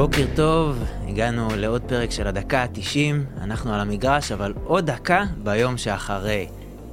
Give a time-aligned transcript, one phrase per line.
[0.00, 5.76] בוקר טוב, הגענו לעוד פרק של הדקה ה-90, אנחנו על המגרש, אבל עוד דקה ביום
[5.76, 6.48] שאחרי.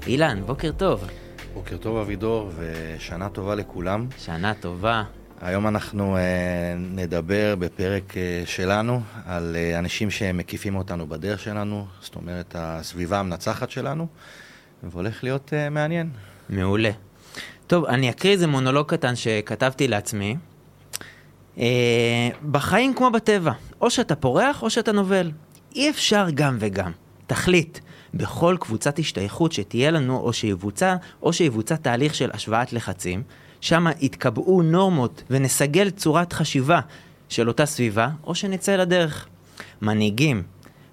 [0.07, 1.07] אילן, בוקר טוב.
[1.53, 4.07] בוקר טוב אבידור, ושנה טובה לכולם.
[4.17, 5.03] שנה טובה.
[5.41, 6.21] היום אנחנו אה,
[6.77, 13.69] נדבר בפרק אה, שלנו על אה, אנשים שמקיפים אותנו בדרך שלנו, זאת אומרת, הסביבה המנצחת
[13.69, 14.07] שלנו,
[14.83, 16.09] והולך להיות אה, מעניין.
[16.49, 16.91] מעולה.
[17.67, 20.35] טוב, אני אקריא איזה מונולוג קטן שכתבתי לעצמי.
[21.59, 25.31] אה, בחיים כמו בטבע, או שאתה פורח או שאתה נובל.
[25.75, 26.91] אי אפשר גם וגם.
[27.27, 27.79] תחליט,
[28.13, 33.23] בכל קבוצת השתייכות שתהיה לנו או שיבוצע, או שיבוצע תהליך של השוואת לחצים,
[33.61, 36.79] שם יתקבעו נורמות ונסגל צורת חשיבה
[37.29, 39.27] של אותה סביבה, או שנצא לדרך.
[39.81, 40.43] מנהיגים,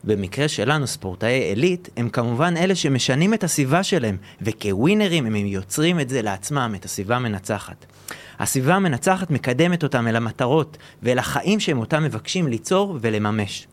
[0.07, 6.09] במקרה שלנו ספורטאי עילית, הם כמובן אלה שמשנים את הסביבה שלהם, וכווינרים הם יוצרים את
[6.09, 7.87] זה לעצמם, את הסביבה המנצחת.
[8.38, 13.66] הסביבה המנצחת מקדמת אותם אל המטרות ואל החיים שהם אותם מבקשים ליצור ולממש.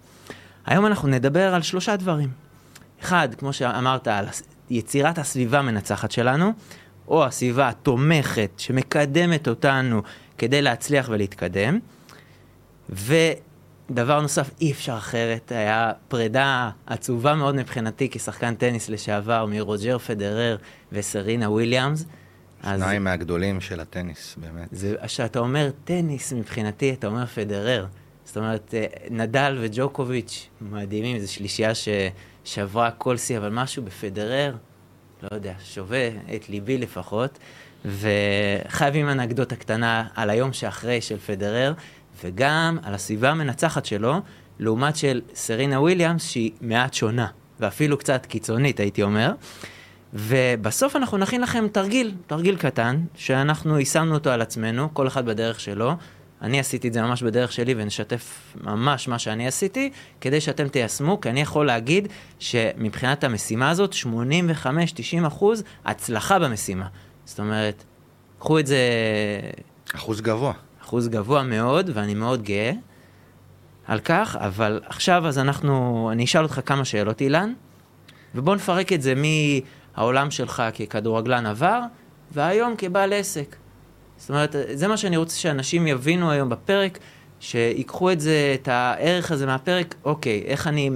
[0.66, 2.30] היום אנחנו נדבר על שלושה דברים.
[3.02, 4.26] אחד, כמו שאמרת, על
[4.70, 6.54] יצירת הסביבה המנצחת שלנו,
[7.08, 10.02] או הסביבה התומכת שמקדמת אותנו
[10.38, 11.80] כדי להצליח ולהתקדם.
[13.92, 20.58] ודבר נוסף, אי אפשר אחרת, היה פרידה עצובה מאוד מבחינתי כשחקן טניס לשעבר מרוג'ר פדרר
[20.92, 22.06] וסרינה וויליאמס.
[22.62, 23.04] שניים אז...
[23.04, 24.68] מהגדולים של הטניס, באמת.
[24.72, 27.86] זה, כשאתה אומר טניס, מבחינתי אתה אומר פדרר.
[28.26, 34.56] זאת אומרת, אה, נדל וג'וקוביץ' מדהימים, זו שלישייה ששברה כל שיא, אבל משהו בפדרר,
[35.24, 37.40] לא יודע, שווה את ליבי לפחות.
[37.86, 41.74] וחייבים אנקדוטה קטנה על היום שאחרי של פדרר,
[42.24, 44.22] וגם על הסביבה המנצחת שלו,
[44.60, 47.28] לעומת של סרינה וויליאמס, שהיא מעט שונה,
[47.60, 49.32] ואפילו קצת קיצונית, הייתי אומר.
[50.14, 55.60] ובסוף אנחנו נכין לכם תרגיל, תרגיל קטן, שאנחנו יישמנו אותו על עצמנו, כל אחד בדרך
[55.60, 55.94] שלו.
[56.42, 59.92] אני עשיתי את זה ממש בדרך שלי ונשתף ממש מה שאני עשיתי,
[60.22, 62.08] כדי שאתם תיישמו, כי אני יכול להגיד
[62.40, 66.88] שמבחינת המשימה הזאת, 85-90 אחוז הצלחה במשימה.
[67.26, 67.84] זאת אומרת,
[68.40, 68.80] קחו את זה...
[69.96, 70.54] אחוז גבוה.
[70.92, 72.72] אחוז גבוה מאוד, ואני מאוד גאה
[73.88, 77.54] על כך, אבל עכשיו אז אנחנו, אני אשאל אותך כמה שאלות, אילן,
[78.36, 81.80] ובואו נפרק את זה מהעולם שלך ככדורגלן עבר,
[82.32, 83.56] והיום כבעל עסק.
[84.18, 87.00] זאת אומרת, זה מה שאני רוצה שאנשים יבינו היום בפרק,
[87.40, 90.90] שיקחו את זה, את הערך הזה מהפרק, אוקיי, איך אני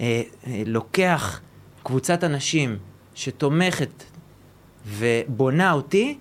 [0.00, 1.40] אה, אה, לוקח
[1.82, 2.76] קבוצת אנשים
[3.14, 4.04] שתומכת
[4.86, 6.18] ובונה אותי,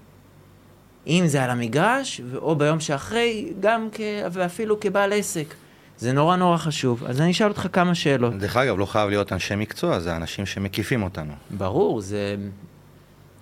[1.08, 4.02] אם זה על המגרש, או ביום שאחרי, גם כ...
[4.32, 5.54] ואפילו כבעל עסק.
[5.98, 7.04] זה נורא נורא חשוב.
[7.06, 8.34] אז אני אשאל אותך כמה שאלות.
[8.38, 11.34] דרך אגב, לא חייב להיות אנשי מקצוע, זה אנשים שמקיפים אותנו.
[11.52, 12.36] ברור, זה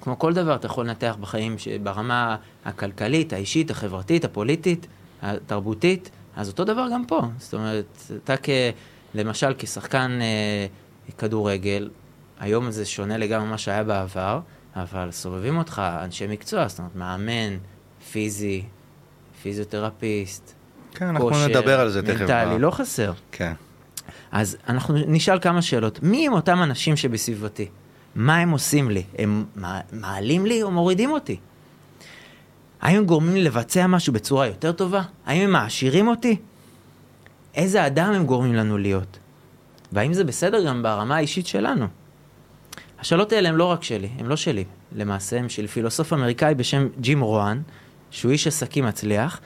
[0.02, 4.88] כמו כל דבר, אתה יכול לנתח בחיים ברמה הכלכלית, האישית, החברתית, הפוליטית,
[5.22, 7.22] התרבותית, אז אותו דבר גם פה.
[7.38, 8.50] זאת אומרת, אתה כ...
[9.16, 10.68] למשל כשחקן אה,
[11.18, 11.90] כדורגל,
[12.40, 14.40] היום זה שונה לגמרי ממה שהיה בעבר,
[14.76, 17.58] אבל סובבים אותך אנשי מקצוע, זאת אומרת, מאמן,
[18.12, 18.64] פיזי,
[19.42, 20.54] פיזיותרפיסט,
[20.96, 22.22] כן, אנחנו כושר, נדבר על זה תכף.
[22.22, 23.14] מנטלי, לא חסר.
[23.32, 23.54] כן.
[24.32, 26.04] אז אנחנו נשאל כמה שאלות.
[26.04, 27.68] מי הם אותם אנשים שבסביבתי?
[28.16, 29.04] מה הם עושים לי?
[29.18, 29.46] הם
[29.92, 31.38] מעלים לי או מורידים אותי?
[32.82, 35.02] האם הם גורמים לי לבצע משהו בצורה יותר טובה?
[35.26, 36.38] האם הם מעשירים אותי?
[37.56, 39.20] איזה אדם הם גורמים לנו להיות?
[39.92, 41.88] והאם זה בסדר גם ברמה האישית שלנו?
[43.06, 44.64] השאלות האלה הן לא רק שלי, הן לא שלי.
[44.96, 47.62] למעשה הן של פילוסוף אמריקאי בשם ג'ים רואן,
[48.12, 49.42] שהוא איש עסקים מצליח,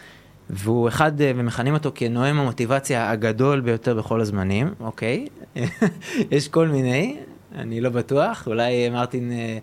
[0.50, 5.28] והוא אחד, אה, ומכנים אותו כנואם המוטיבציה הגדול ביותר בכל הזמנים, אוקיי?
[6.32, 7.18] יש כל מיני,
[7.56, 9.58] אני לא בטוח, אולי מרטין אה,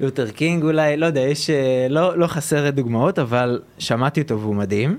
[0.00, 4.54] לותר קינג, אולי, לא יודע, יש, אה, לא, לא חסר דוגמאות, אבל שמעתי אותו והוא
[4.54, 4.98] מדהים.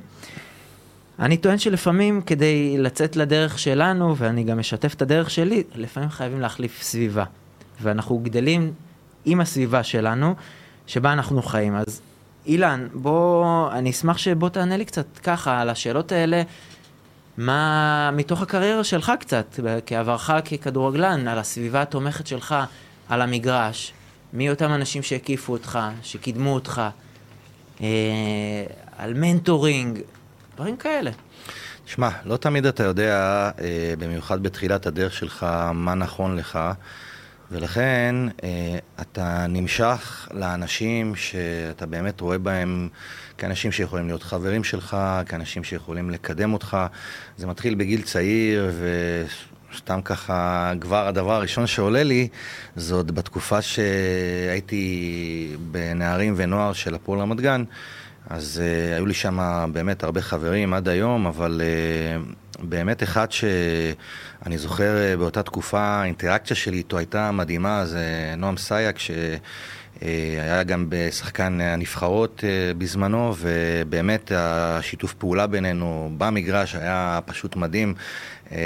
[1.19, 6.39] אני טוען שלפעמים כדי לצאת לדרך שלנו, ואני גם משתף את הדרך שלי, לפעמים חייבים
[6.39, 7.23] להחליף סביבה.
[7.81, 8.73] ואנחנו גדלים
[9.25, 10.35] עם הסביבה שלנו,
[10.87, 11.75] שבה אנחנו חיים.
[11.75, 12.01] אז
[12.45, 16.41] אילן, בוא, אני אשמח שבוא תענה לי קצת ככה על השאלות האלה,
[17.37, 22.55] מה, מתוך הקריירה שלך קצת, כעברך ככדורגלן, על הסביבה התומכת שלך,
[23.09, 23.93] על המגרש,
[24.33, 26.81] מי אותם אנשים שהקיפו אותך, שקידמו אותך,
[27.81, 27.87] אה,
[28.97, 29.99] על מנטורינג,
[30.55, 31.11] דברים כאלה.
[31.85, 33.15] שמע, לא תמיד אתה יודע,
[33.61, 36.59] אה, במיוחד בתחילת הדרך שלך, מה נכון לך.
[37.51, 42.89] ולכן אה, אתה נמשך לאנשים שאתה באמת רואה בהם
[43.37, 46.77] כאנשים שיכולים להיות חברים שלך, כאנשים שיכולים לקדם אותך.
[47.37, 48.71] זה מתחיל בגיל צעיר,
[49.73, 52.27] וסתם ככה, כבר הדבר הראשון שעולה לי,
[52.75, 57.63] זה עוד בתקופה שהייתי בנערים ונוער של הפועל רמת גן.
[58.29, 64.57] אז uh, היו לי שם באמת הרבה חברים עד היום, אבל uh, באמת אחד שאני
[64.57, 71.61] זוכר uh, באותה תקופה, האינטראקציה שלי איתו הייתה מדהימה, זה נועם סייק, שהיה גם בשחקן
[71.61, 72.43] הנבחרות
[72.77, 77.93] בזמנו, ובאמת השיתוף פעולה בינינו במגרש היה פשוט מדהים.
[78.51, 78.57] אה,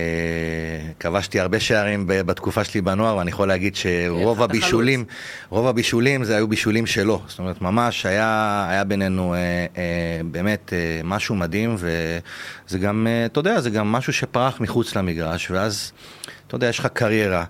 [0.99, 5.05] כבשתי הרבה שערים בתקופה שלי בנוער, ואני יכול להגיד שרוב הבישולים,
[5.49, 7.21] רוב הבישולים זה היו בישולים שלו.
[7.27, 9.39] זאת אומרת, ממש היה, היה בינינו אה,
[9.77, 14.95] אה, באמת אה, משהו מדהים, וזה גם, אה, אתה יודע, זה גם משהו שפרח מחוץ
[14.95, 15.91] למגרש, ואז,
[16.47, 17.45] אתה יודע, יש לך קריירה,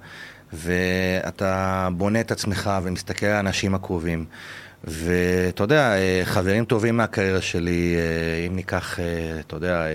[0.54, 4.26] ואתה בונה את עצמך ומסתכל על האנשים הקרובים.
[4.88, 9.86] ואתה יודע, אה, חברים טובים מהקריירה שלי, אה, אם ניקח, אה, אתה יודע,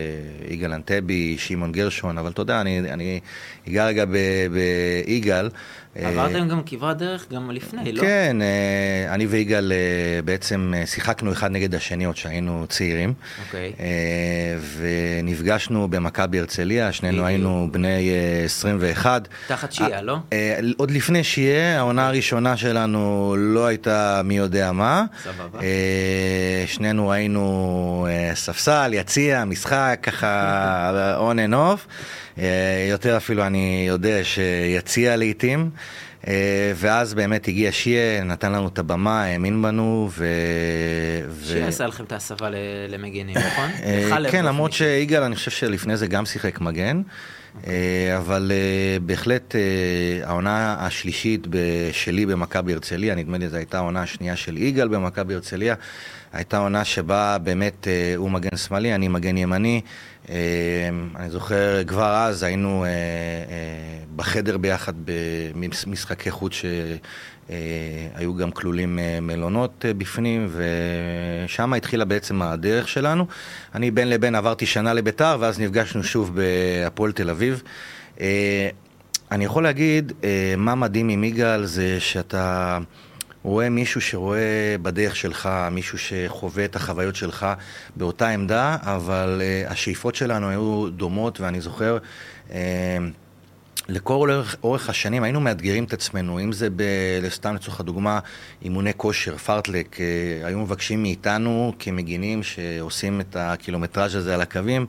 [0.48, 3.20] יגאל אנטבי, שמעון גרשון, אבל אתה יודע, אני, אני
[3.68, 4.04] אגע רגע
[5.04, 5.48] ביגאל.
[5.94, 8.00] עברתם גם כברת דרך גם לפני, לא?
[8.02, 8.36] כן,
[9.08, 9.72] אני ויגאל
[10.24, 13.14] בעצם שיחקנו אחד נגד השני עוד שהיינו צעירים.
[13.46, 13.72] אוקיי.
[14.76, 18.10] ונפגשנו במכבי הרצליה, שנינו היינו בני
[18.44, 19.28] 21.
[19.46, 20.16] תחת שיעה, לא?
[20.76, 22.08] עוד לפני שיעה, העונה אוקיי.
[22.14, 25.04] הראשונה שלנו לא הייתה מי יודע מה.
[25.24, 25.58] סבבה.
[26.66, 31.88] שנינו היינו ספסל, יציע, משחק, ככה on and off.
[32.38, 35.70] אה, יותר אפילו אני יודע שיציע לעיתים.
[36.28, 40.26] אה, ואז באמת הגיע שיה, נתן לנו את הבמה, האמין בנו, ו...
[41.44, 42.48] שיה עשה לכם את ההסבה
[42.88, 43.70] למגנים, נכון?
[43.82, 47.02] אה, כן, למרות שיגאל, אני חושב שלפני זה גם שיחק מגן.
[47.56, 48.16] אוקיי.
[48.16, 48.52] אבל
[49.06, 49.54] בהחלט
[50.24, 51.46] העונה השלישית
[51.92, 55.74] שלי במכבי הרצליה, נדמה לי זו הייתה העונה השנייה של יגאל במכבי הרצליה,
[56.32, 59.80] הייתה עונה שבה באמת הוא מגן שמאלי, אני מגן ימני.
[61.16, 62.94] אני זוכר, כבר אז היינו אה, אה,
[64.16, 64.92] בחדר ביחד
[65.54, 66.54] במשחקי חוץ
[67.50, 70.48] שהיו גם כלולים אה, מלונות בפנים,
[71.46, 73.26] ושם התחילה בעצם הדרך שלנו.
[73.74, 77.62] אני בין לבין עברתי שנה לביתר, ואז נפגשנו שוב בהפועל תל אביב.
[79.30, 80.12] אני יכול להגיד,
[80.56, 82.78] מה מדהים עם יגאל זה שאתה...
[83.42, 87.46] רואה מישהו שרואה בדרך שלך, מישהו שחווה את החוויות שלך
[87.96, 91.98] באותה עמדה, אבל השאיפות שלנו היו דומות, ואני זוכר...
[93.90, 94.30] לכל
[94.62, 96.82] אורך, השנים היינו מאתגרים את עצמנו, אם זה, ב,
[97.28, 98.18] סתם לצורך הדוגמה,
[98.62, 104.86] אימוני כושר, פארטלק, אה, היו מבקשים מאיתנו כמגינים שעושים את הקילומטראז' הזה על הקווים,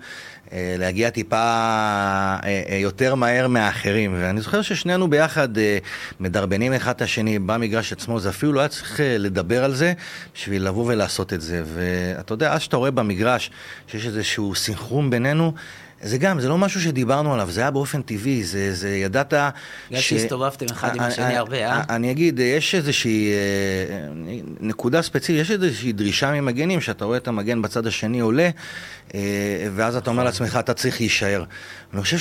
[0.52, 4.16] אה, להגיע טיפה אה, יותר מהר מהאחרים.
[4.20, 5.50] ואני זוכר ששנינו ביחד
[6.20, 9.94] מדרבנים אחד את השני במגרש עצמו, זה אפילו לא היה צריך לדבר על זה
[10.36, 11.64] בשביל לבוא ולעשות את זה.
[11.66, 13.52] ואתה יודע, אז שאתה רואה במגרש
[13.88, 15.54] שיש איזשהו סינכרון בינינו,
[16.04, 19.34] זה גם, זה לא משהו שדיברנו עליו, זה היה באופן טבעי, זה, זה ידעת...
[19.34, 20.10] בגלל ש...
[20.10, 21.82] שהסתובבתם אחד עם השני הרבה, אה?
[21.90, 23.32] אני אגיד, יש איזושהי
[24.60, 28.50] נקודה ספציפית, יש איזושהי דרישה ממגנים, שאתה רואה את המגן בצד השני עולה,
[29.76, 31.44] ואז אתה אומר לעצמך, אתה צריך להישאר.
[31.94, 32.18] אני חושב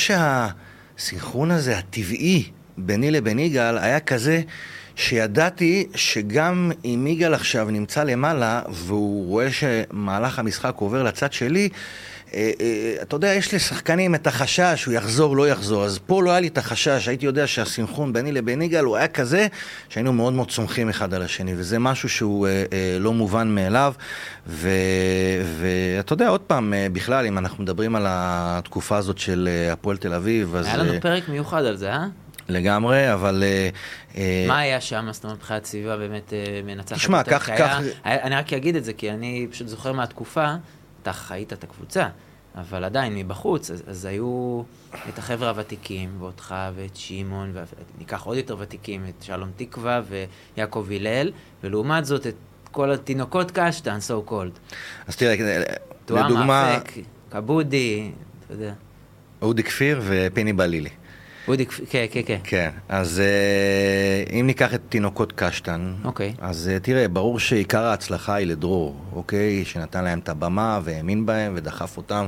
[0.99, 4.41] שהסינכרון הזה, הטבעי, ביני לבין יגאל, היה כזה...
[4.97, 11.67] שידעתי שגם אם יגאל עכשיו נמצא למעלה והוא רואה שמהלך המשחק עובר לצד שלי, אה,
[11.69, 12.20] אה,
[13.03, 15.85] אתה יודע, יש לשחקנים את החשש, הוא יחזור, לא יחזור.
[15.85, 19.09] אז פה לא היה לי את החשש, הייתי יודע שהסינכרון ביני לבין יגאל הוא היה
[19.09, 19.47] כזה,
[19.89, 23.95] שהיינו מאוד מאוד סומכים אחד על השני, וזה משהו שהוא אה, אה, לא מובן מאליו.
[24.47, 30.15] ואתה יודע, עוד פעם, אה, בכלל, אם אנחנו מדברים על התקופה הזאת של הפועל תל
[30.15, 30.67] אביב, אז...
[30.67, 32.07] היה לנו פרק מיוחד על זה, אה?
[32.49, 33.45] לגמרי, אבל...
[34.49, 36.33] מה היה שם, זאת אומרת, מבחינת סביבה באמת
[36.65, 36.99] מנצחת?
[36.99, 37.51] תשמע, כך...
[38.05, 40.55] אני רק אגיד את זה, כי אני פשוט זוכר מהתקופה.
[41.03, 42.09] אתה חיית את הקבוצה,
[42.55, 44.63] אבל עדיין מבחוץ, אז, אז היו
[45.09, 47.53] את החבר'ה הוותיקים, ואותך ואת שמעון,
[47.97, 50.03] וניקח עוד יותר ותיקים, את שלום תקווה
[50.57, 51.33] ויעקב הלל,
[51.65, 52.35] ולעומת זאת את
[52.71, 54.75] כל התינוקות קשטן, so called.
[55.07, 55.35] אז תראה,
[56.11, 56.77] לדוגמה...
[56.77, 56.93] אפק,
[57.31, 58.11] כבודי,
[58.45, 58.73] אתה יודע.
[59.43, 60.91] אודי כפיר ופיני בלילי.
[61.49, 62.39] אודי, כן, כן, כן.
[62.45, 66.35] כן, אז אה, אם ניקח את תינוקות קשטן, אוקיי.
[66.41, 69.65] אז אה, תראה, ברור שעיקר ההצלחה היא לדרור, אוקיי?
[69.65, 72.27] שנתן להם את הבמה והאמין בהם ודחף אותם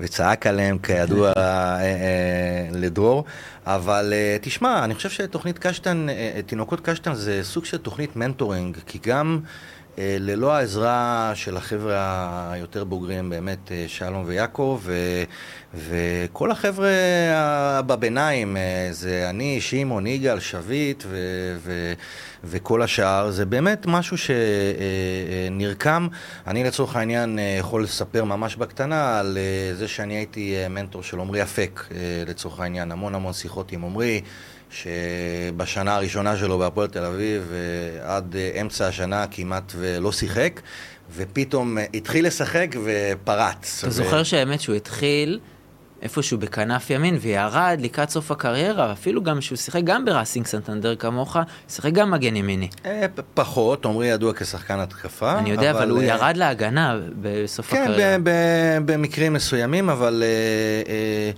[0.00, 3.24] וצעק עליהם, כידוע, אה, לדרור.
[3.66, 6.06] אבל תשמע, אני חושב שתוכנית קשטן,
[6.46, 9.40] תינוקות קשטן זה סוג של תוכנית מנטורינג, כי גם...
[9.98, 15.22] אה, ללא העזרה של החבר'ה היותר בוגרים, באמת אה, שלום ויעקב, ו,
[15.74, 16.88] וכל החבר'ה
[17.86, 21.16] בביניים, אה, זה אני, שמעון, יגאל, שביט ו,
[21.58, 21.92] ו,
[22.44, 24.16] וכל השאר, זה באמת משהו
[25.50, 26.08] שנרקם.
[26.46, 29.38] אני לצורך העניין יכול לספר ממש בקטנה על
[29.74, 31.88] זה שאני הייתי מנטור של עמרי אפק,
[32.26, 34.20] לצורך העניין, המון המון שיחות עם עמרי.
[34.72, 37.52] שבשנה הראשונה שלו בהפועל תל אביב,
[38.02, 40.60] עד אמצע השנה כמעט ולא שיחק,
[41.16, 43.78] ופתאום אה, התחיל לשחק ופרץ.
[43.78, 43.90] אתה ו...
[43.90, 45.40] זוכר שהאמת שהוא התחיל
[46.02, 51.36] איפשהו בכנף ימין וירד לקראת סוף הקריירה, אפילו גם שהוא שיחק גם בראסינג סנטנדר כמוך,
[51.68, 52.68] שיחק גם מגן ימיני.
[52.86, 55.38] אה, פחות, עמרי ידוע כשחקן התקפה.
[55.38, 58.16] אני יודע, אבל הוא אה, ירד להגנה בסוף כן, הקריירה.
[58.22, 61.30] ב- במקרים מסוימים, אבל אה, אה,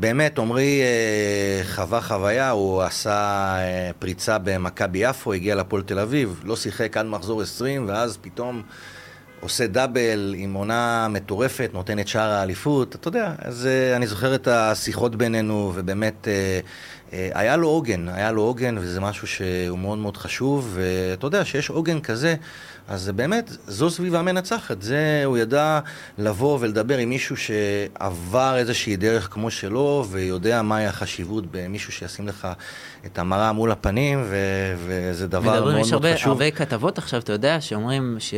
[0.00, 3.12] באמת, עמרי אה, חווה חוויה, הוא עשה
[3.58, 8.62] אה, פריצה במכבי יפו, הגיע לפועל תל אביב, לא שיחק עד מחזור 20, ואז פתאום
[9.40, 14.34] עושה דאבל עם עונה מטורפת, נותן את שער האליפות, אתה יודע, אז אה, אני זוכר
[14.34, 16.28] את השיחות בינינו, ובאמת...
[17.12, 21.70] היה לו עוגן, היה לו עוגן, וזה משהו שהוא מאוד מאוד חשוב, ואתה יודע שיש
[21.70, 22.34] עוגן כזה,
[22.88, 24.82] אז זה באמת, זו סביבה מנצחת.
[24.82, 25.80] זה, הוא ידע
[26.18, 32.48] לבוא ולדבר עם מישהו שעבר איזושהי דרך כמו שלו, ויודע מהי החשיבות במישהו שישים לך
[33.06, 34.36] את המראה מול הפנים, ו,
[34.86, 36.32] וזה דבר מאוד מדברים, מאוד יש הרבה, חשוב.
[36.32, 38.34] הרבה כתבות עכשיו, אתה יודע, שאומרים ש...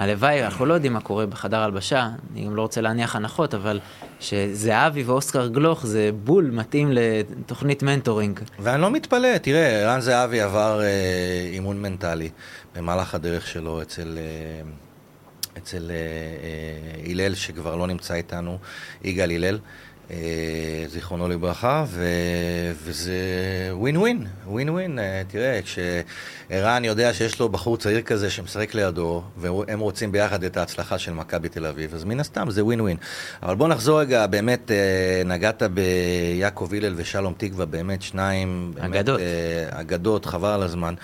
[0.00, 3.80] הלוואי, אנחנו לא יודעים מה קורה בחדר הלבשה, אני גם לא רוצה להניח הנחות, אבל
[4.20, 8.40] שזהבי ואוסקר גלוך זה בול מתאים לתוכנית mentoring.
[8.58, 12.30] ואני לא מתפלא, תראה, רן זהבי עבר אה, אימון מנטלי
[12.76, 14.18] במהלך הדרך שלו אצל...
[14.18, 14.70] אה,
[15.58, 18.58] אצל אה, אה, הלל, שכבר לא נמצא איתנו,
[19.04, 19.60] יגאל הלל, אה,
[20.86, 22.04] זיכרונו לברכה, ו,
[22.84, 23.14] וזה
[23.72, 24.98] ווין ווין, ווין ווין.
[24.98, 30.56] אה, תראה, כשערן יודע שיש לו בחור צעיר כזה שמשחק לידו, והם רוצים ביחד את
[30.56, 32.96] ההצלחה של מכבי תל אביב, אז מן הסתם זה ווין ווין.
[33.42, 39.20] אבל בוא נחזור רגע, באמת, אה, נגעת ביעקב הלל ושלום תקווה, באמת שניים, באמת, אגדות.
[39.20, 40.94] אה, אגדות, חבל על הזמן.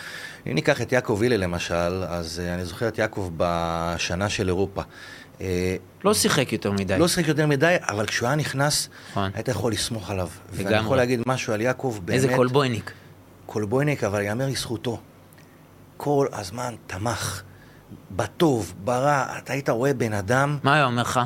[0.46, 4.82] אם ניקח את יעקב הלל למשל, אז אה, אני זוכר את יעקב בשנה של אירופה.
[5.40, 6.98] אה, לא שיחק יותר מדי.
[6.98, 9.30] לא שיחק יותר מדי, אבל כשהוא היה נכנס, נכון.
[9.34, 10.28] היית יכול לסמוך עליו.
[10.50, 10.80] ואני לגמרי.
[10.84, 12.16] יכול להגיד משהו על יעקב, באמת...
[12.16, 12.92] איזה קולבויניק.
[13.46, 15.00] קולבויניק, אבל יאמר לזכותו.
[15.96, 17.42] כל הזמן תמך,
[18.10, 21.20] בטוב, ברע, אתה היית רואה בן אדם, מה היה אומר לך?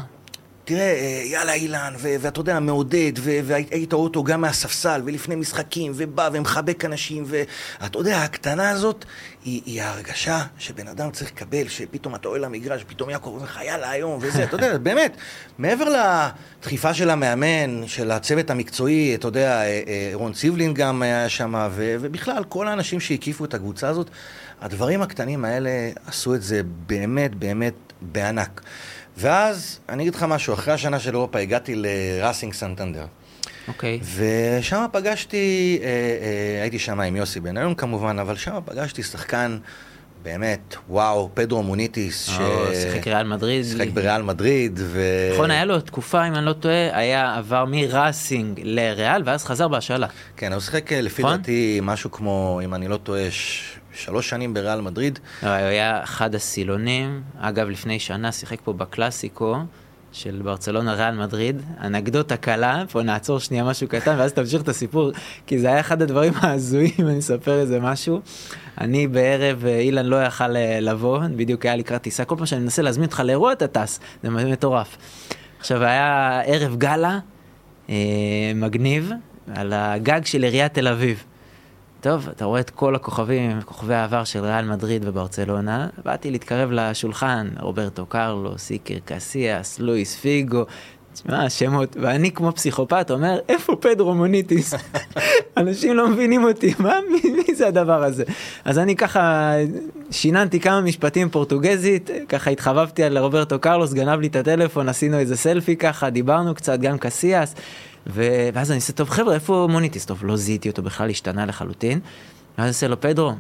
[0.65, 5.35] תראה, אה, יאללה אילן, ו- ואתה יודע, מעודד, ו- והיית רואה אותו גם מהספסל, ולפני
[5.35, 9.05] משחקים, ובא ומחבק אנשים, ואתה יודע, הקטנה הזאת,
[9.45, 13.61] היא, היא ההרגשה שבן אדם צריך לקבל, שפתאום אתה עולה למגרש, פתאום יעקב אומר לך,
[13.67, 15.17] יאללה היום, וזה, אתה יודע, באמת,
[15.59, 15.85] מעבר
[16.59, 21.69] לדחיפה של המאמן, של הצוות המקצועי, אתה יודע, אה, אה, רון ציבלין גם היה שם,
[21.71, 24.11] ו- ובכלל, כל האנשים שהקיפו את הקבוצה הזאת,
[24.61, 25.71] הדברים הקטנים האלה
[26.07, 28.61] עשו את זה באמת, באמת בענק.
[29.21, 33.07] ואז, אני אגיד לך משהו, אחרי השנה של אירופה הגעתי לראסינג סנטנדר.
[33.69, 34.01] אוקיי.
[34.17, 39.59] ושם פגשתי, אה, אה, הייתי שם עם יוסי בניון כמובן, אבל שם פגשתי שחקן
[40.23, 42.39] באמת, וואו, פדרו מוניטיס, ש...
[42.39, 43.65] או, שיחק ריאל מדריד.
[43.65, 45.03] שיחק בריאל מדריד, ו...
[45.35, 50.07] נכון, היה לו תקופה, אם אני לא טועה, היה עבר מראסינג לריאל, ואז חזר בהשאלה.
[50.37, 51.37] כן, הוא שיחק אה, לפי נכון?
[51.37, 53.77] דעתי משהו כמו, אם אני לא טועה, ש...
[53.93, 55.19] שלוש שנים בריאל מדריד.
[55.43, 57.23] לא, הוא היה אחד הסילונים.
[57.39, 59.57] אגב, לפני שנה שיחק פה בקלאסיקו
[60.13, 61.63] של ברצלונה ריאל מדריד.
[61.83, 65.11] אנקדוטה קלה, פה נעצור שנייה משהו קטן, ואז תמשיך את הסיפור,
[65.47, 68.21] כי זה היה אחד הדברים ההזויים, אני אספר איזה משהו.
[68.81, 72.61] אני בערב, אה, אילן לא יכל אה, לבוא, בדיוק היה לקראת טיסה, כל פעם שאני
[72.61, 74.97] מנסה להזמין אותך לאירוע אתה טס, זה מטורף.
[75.59, 77.19] עכשיו היה ערב גאלה,
[77.91, 77.95] אה,
[78.55, 79.11] מגניב,
[79.55, 81.25] על הגג של עיריית תל אביב.
[82.01, 87.49] טוב, אתה רואה את כל הכוכבים, כוכבי העבר של ריאל מדריד וברצלונה, באתי להתקרב לשולחן,
[87.61, 90.65] רוברטו קרלוס, איקר קסיאס, לואיס פיגו,
[91.13, 94.75] תשמע, שמות, ואני כמו פסיכופת אומר, איפה פדרו מוניטיס?
[95.57, 98.25] אנשים לא מבינים אותי, מה, מי, מי זה הדבר הזה?
[98.65, 99.55] אז אני ככה
[100.11, 105.37] שיננתי כמה משפטים פורטוגזית, ככה התחבבתי על רוברטו קרלוס, גנב לי את הטלפון, עשינו איזה
[105.37, 107.55] סלפי ככה, דיברנו קצת, גם קסיאס.
[108.07, 108.23] ו...
[108.55, 110.05] ואז אני עושה, טוב חבר'ה, איפה מוניטיס?
[110.05, 112.01] טוב, לא זיהיתי אותו בכלל, השתנה לחלוטין.
[112.59, 113.33] ואז אני עושה לו, פדרו,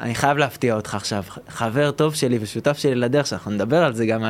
[0.00, 1.22] אני חייב להפתיע אותך עכשיו.
[1.48, 4.24] חבר טוב שלי ושותף שלי לדרך, שאנחנו נדבר על זה גם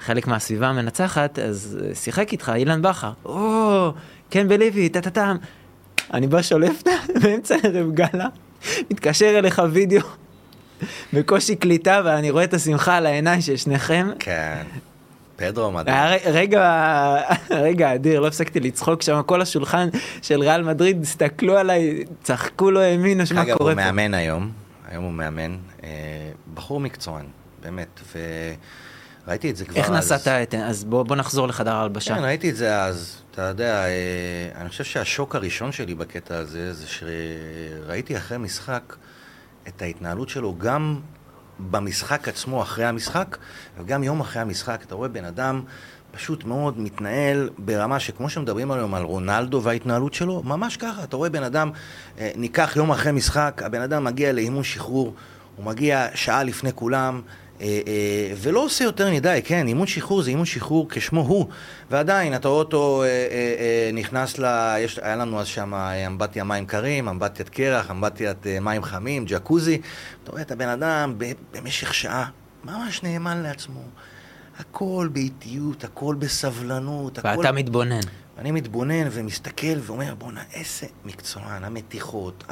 [0.00, 3.12] חלק מהסביבה המנצחת, אז שיחק איתך, אילן בכר.
[3.24, 3.92] או,
[4.30, 5.36] כן בליבי, טה-טה-טם.
[6.14, 6.82] אני בא שולף
[7.22, 8.26] באמצע ערב גאלה,
[8.90, 10.06] מתקשר אליך וידאו,
[11.12, 14.08] בקושי קליטה, ואני רואה את השמחה על העיניים של שניכם.
[14.18, 14.62] כן,
[15.36, 15.96] פדרו מדהים.
[15.96, 17.16] ר- רגע,
[17.66, 19.88] רגע אדיר, לא הפסקתי לצחוק שם, כל השולחן
[20.22, 23.84] של ריאל מדריד, הסתכלו עליי, צחקו, לא האמינו שמה אגב, קורה הוא פה.
[23.92, 24.50] מאמן היום,
[24.88, 25.88] היום הוא מאמן, אה,
[26.54, 27.24] בחור מקצוען,
[27.62, 28.00] באמת,
[29.26, 29.92] וראיתי את זה כבר איך אז.
[29.96, 30.54] נסעת את...
[30.54, 32.14] אז בוא, בוא נחזור לחדר ההלבשה.
[32.14, 33.16] כן, ראיתי את זה אז.
[33.30, 33.90] אתה יודע, אה,
[34.60, 38.96] אני חושב שהשוק הראשון שלי בקטע הזה, זה שראיתי אחרי משחק
[39.68, 41.00] את ההתנהלות שלו גם
[41.58, 43.36] במשחק עצמו, אחרי המשחק,
[43.78, 44.82] וגם יום אחרי המשחק.
[44.86, 45.62] אתה רואה בן אדם
[46.12, 51.04] פשוט מאוד מתנהל ברמה שכמו שמדברים היום על רונלדו וההתנהלות שלו, ממש ככה.
[51.04, 51.70] אתה רואה בן אדם,
[52.18, 55.14] אה, ניקח יום אחרי משחק, הבן אדם מגיע לאימון שחרור,
[55.56, 57.22] הוא מגיע שעה לפני כולם,
[58.36, 61.46] ולא עושה יותר מדי, כן, אימון שחרור זה אימון שחרור כשמו הוא,
[61.90, 64.74] ועדיין, אתה אותו אה, נכנס ל...
[64.78, 69.80] יש, היה לנו אז שם אמבטיה מים קרים, אמבטיית קרח, אמבטיית מים חמים, ג'קוזי.
[70.22, 71.14] אתה רואה את הבן אדם
[71.52, 72.28] במשך שעה
[72.64, 73.80] ממש נאמן לעצמו.
[74.58, 77.28] הכל באיטיות, הכל בסבלנות, הכל...
[77.38, 78.00] ואתה מתבונן.
[78.38, 82.44] אני מתבונן ומסתכל ואומר, בואנה, איזה מקצוען, המתיחות,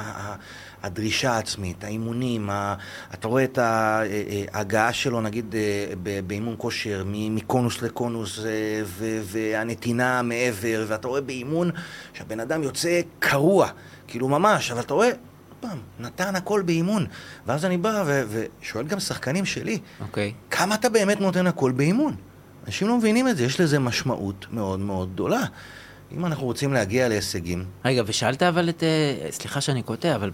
[0.82, 2.50] הדרישה העצמית, האימונים,
[3.14, 8.38] אתה רואה את אה, אה, ההגעה שלו, נגיד, אה, באימון כושר, מקונוס לקונוס,
[9.22, 11.70] והנתינה מעבר, ואתה רואה באימון
[12.12, 13.68] שהבן אדם יוצא קרוע,
[14.06, 15.10] כאילו ממש, אבל אתה רואה...
[15.60, 17.06] פעם, נתן הכל באימון.
[17.46, 20.02] ואז אני בא ושואל גם שחקנים שלי, okay.
[20.02, 20.32] אוקיי.
[20.50, 22.16] כמה אתה באמת נותן הכל באימון?
[22.66, 25.42] אנשים לא מבינים את זה, יש לזה משמעות מאוד מאוד גדולה.
[26.16, 27.64] אם אנחנו רוצים להגיע להישגים...
[27.84, 28.82] רגע, ושאלת אבל את...
[28.82, 30.30] אה, סליחה שאני קוטע, אבל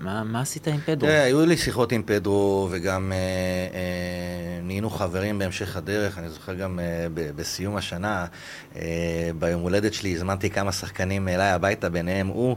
[0.00, 1.08] מה, מה עשית עם פדרו?
[1.08, 6.18] תראה, היו לי שיחות עם פדרו, וגם אה, אה, נהיינו חברים בהמשך הדרך.
[6.18, 8.26] אני זוכר גם אה, ב, בסיום השנה,
[8.76, 12.56] אה, ביום הולדת שלי, הזמנתי כמה שחקנים אליי הביתה, ביניהם הוא.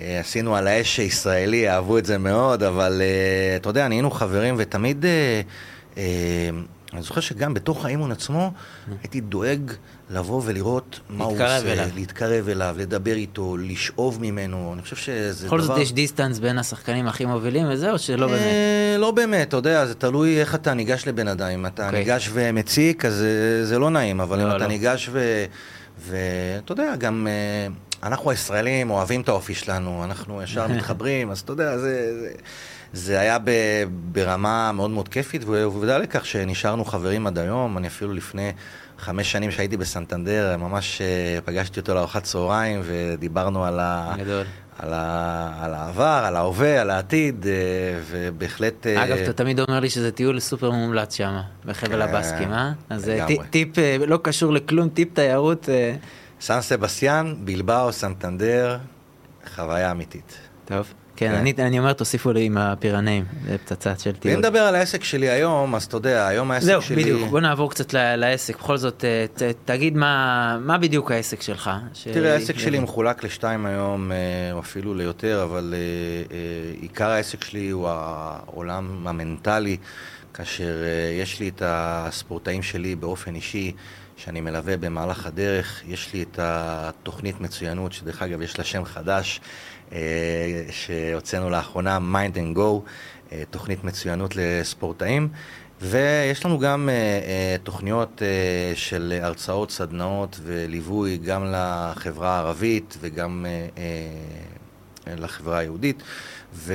[0.00, 4.54] אה, עשינו על האש הישראלי, אהבו את זה מאוד, אבל אה, אתה יודע, נהיינו חברים,
[4.58, 5.04] ותמיד...
[5.04, 5.40] אה,
[5.98, 6.50] אה,
[6.92, 8.52] אני זוכר שגם בתוך האימון עצמו
[9.02, 9.72] הייתי דואג
[10.10, 11.88] לבוא ולראות מה הוא עושה, אליו.
[11.94, 15.56] להתקרב אליו, לדבר איתו, לשאוב ממנו, אני חושב שזה דבר...
[15.56, 18.40] בכל זאת יש דיסטנס בין השחקנים הכי מובילים וזה, או שלא באמת?
[18.98, 21.48] לא באמת, אתה יודע, זה תלוי איך אתה ניגש לבן אדם.
[21.48, 21.98] אם אתה אוקיי.
[21.98, 23.24] ניגש ומציק, אז
[23.62, 24.66] זה לא נעים, אבל אם לא, אתה לא.
[24.66, 25.10] ניגש
[25.98, 27.26] ואתה יודע, גם...
[27.30, 27.68] אה,
[28.02, 32.12] אנחנו הישראלים אוהבים את האופי שלנו, אנחנו ישר מתחברים, אז אתה יודע, זה...
[32.92, 33.38] זה היה
[34.12, 37.78] ברמה מאוד מאוד כיפית, ועובדה לכך שנשארנו חברים עד היום.
[37.78, 38.52] אני אפילו לפני
[38.98, 44.14] חמש שנים שהייתי בסנטנדר, ממש אה, פגשתי אותו לארוחת צהריים, ודיברנו על, ה...
[44.78, 45.52] על, ה...
[45.60, 47.52] על העבר, על ההווה, על העתיד, אה,
[48.10, 48.86] ובהחלט...
[48.86, 52.72] אה, אגב, אתה תמיד אומר לי שזה טיול סופר מומלץ שם, בחבל הבסקים, אה?
[52.90, 53.10] אז
[53.50, 53.68] טיפ
[54.06, 55.68] לא קשור לכלום, טיפ תיירות.
[56.40, 58.78] סן סבסטיאן, בלבאו, סנטנדר,
[59.54, 60.38] חוויה אמיתית.
[60.68, 60.94] טוב.
[61.16, 64.34] כן, אני, אני אומר, תוסיפו לי עם הפירנאים, זה פצצה של טיול.
[64.34, 67.04] אם נדבר על העסק שלי היום, אז אתה יודע, היום העסק זהו, שלי...
[67.04, 68.56] זהו, בדיוק, בוא נעבור קצת לעסק.
[68.56, 71.70] בכל זאת, אה, ת, תגיד מה, מה בדיוק העסק שלך.
[71.94, 72.08] ש...
[72.08, 74.16] תראה, העסק שלי מחולק לשתיים היום, אה,
[74.52, 76.36] או אפילו ליותר, אבל אה,
[76.80, 79.76] עיקר העסק שלי הוא העולם המנטלי,
[80.34, 80.76] כאשר
[81.20, 83.72] יש לי את הספורטאים שלי באופן אישי.
[84.18, 85.82] שאני מלווה במהלך הדרך.
[85.86, 89.40] יש לי את התוכנית מצוינות, שדרך אגב יש לה שם חדש,
[90.70, 92.80] שהוצאנו לאחרונה, Mind and Go,
[93.32, 95.28] אה, תוכנית מצוינות לספורטאים.
[95.80, 103.78] ויש לנו גם uh, תוכניות uh, של הרצאות, סדנאות וליווי גם לחברה הערבית וגם uh,
[105.20, 106.02] לחברה היהודית.
[106.54, 106.74] ו...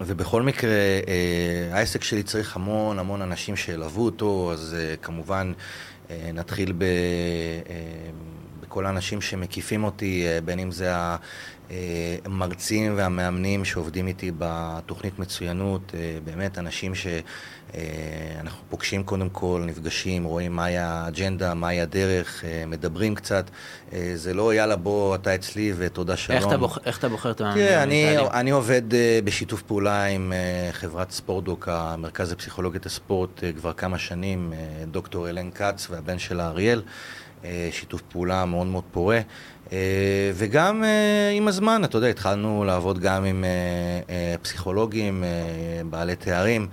[0.00, 0.70] ובכל מקרה,
[1.72, 5.52] העסק שלי צריך המון המון אנשים שילוו אותו, אז כמובן
[6.34, 6.84] נתחיל ב...
[8.68, 10.92] כל האנשים שמקיפים אותי, אה, בין אם זה
[12.24, 20.24] המרצים והמאמנים שעובדים איתי בתוכנית מצוינות, אה, באמת אנשים שאנחנו אה, פוגשים קודם כל, נפגשים,
[20.24, 23.50] רואים מהי האג'נדה, מהי הדרך, מדברים קצת.
[24.14, 26.38] זה לא יאללה בוא אתה אצלי ותודה שלום.
[26.38, 27.66] איך אתה, בוח, איך אתה בוחר את המאמנים?
[27.66, 28.82] תראה, אני, אני עובד
[29.24, 30.32] בשיתוף פעולה עם
[30.72, 34.52] חברת ספורטדוק, המרכז לפסיכולוגיית הספורט, כבר כמה שנים,
[34.90, 36.82] דוקטור אלן כץ והבן שלה אריאל.
[37.44, 39.20] אה, שיתוף פעולה מאוד מאוד פורה.
[39.72, 39.78] אה,
[40.34, 43.44] וגם אה, עם הזמן, אתה יודע, התחלנו לעבוד גם עם
[44.42, 45.24] פסיכולוגים,
[45.90, 46.68] בעלי תארים,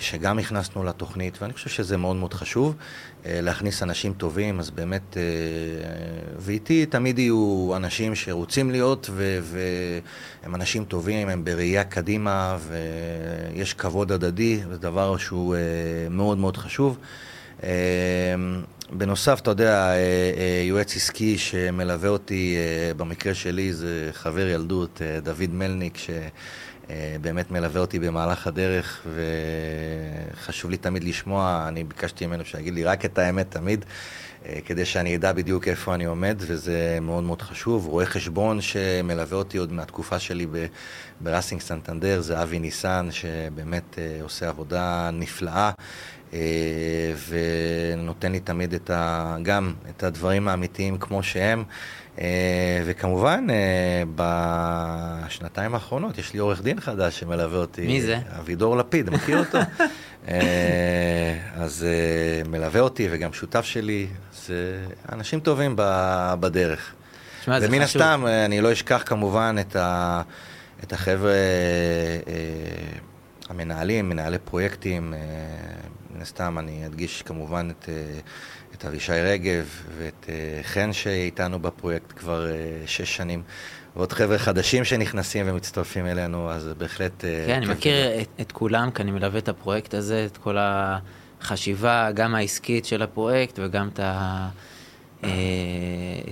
[0.00, 2.74] שגם הכנסנו לתוכנית, ואני חושב שזה מאוד מאוד חשוב,
[3.26, 5.16] להכניס אנשים טובים, אז באמת,
[6.38, 14.60] ואיתי תמיד יהיו אנשים שרוצים להיות, והם אנשים טובים, הם בראייה קדימה, ויש כבוד הדדי,
[14.70, 15.56] זה דבר שהוא
[16.10, 16.98] מאוד מאוד חשוב.
[18.92, 25.02] בנוסף, אתה יודע, אה, אה, יועץ עסקי שמלווה אותי, אה, במקרה שלי זה חבר ילדות,
[25.22, 29.06] דוד מלניק, שבאמת מלווה אותי במהלך הדרך,
[30.34, 33.84] וחשוב לי תמיד לשמוע, אני ביקשתי ממנו שיגיד לי רק את האמת תמיד,
[34.66, 37.86] כדי שאני אדע בדיוק איפה אני עומד, וזה מאוד מאוד חשוב.
[37.86, 40.46] רואה חשבון שמלווה אותי עוד מהתקופה שלי
[41.20, 45.70] בראסינג סנטנדר, זה אבי ניסן, שבאמת עושה עבודה נפלאה.
[46.34, 51.64] אה, ונותן לי תמיד את ה, גם את הדברים האמיתיים כמו שהם.
[52.20, 57.86] אה, וכמובן, אה, בשנתיים האחרונות יש לי עורך דין חדש שמלווה אותי.
[57.86, 58.18] מי זה?
[58.38, 59.58] אבידור לפיד, מכיר אותו?
[61.56, 61.86] אז
[62.48, 64.06] מלווה אותי וגם שותף שלי,
[64.46, 65.74] זה אנשים טובים
[66.40, 66.92] בדרך.
[67.44, 70.22] שמה, ומן הסתם, אני לא אשכח כמובן את, ה,
[70.82, 71.32] את החבר'ה
[73.48, 75.14] המנהלים, מנהלי פרויקטים,
[76.14, 78.18] מן הסתם אני אדגיש כמובן את, אה,
[78.74, 82.46] את אבישי רגב ואת אה, חן שאיתנו בפרויקט כבר
[82.86, 83.42] שש שנים.
[83.96, 87.24] ועוד חבר'ה חדשים שנכנסים ומצטרפים אלינו, אז בהחלט...
[87.46, 92.10] כן, אני מכיר את, את כולם, כי אני מלווה את הפרויקט הזה, את כל החשיבה,
[92.14, 94.48] גם העסקית של הפרויקט וגם את ה...
[95.20, 95.26] את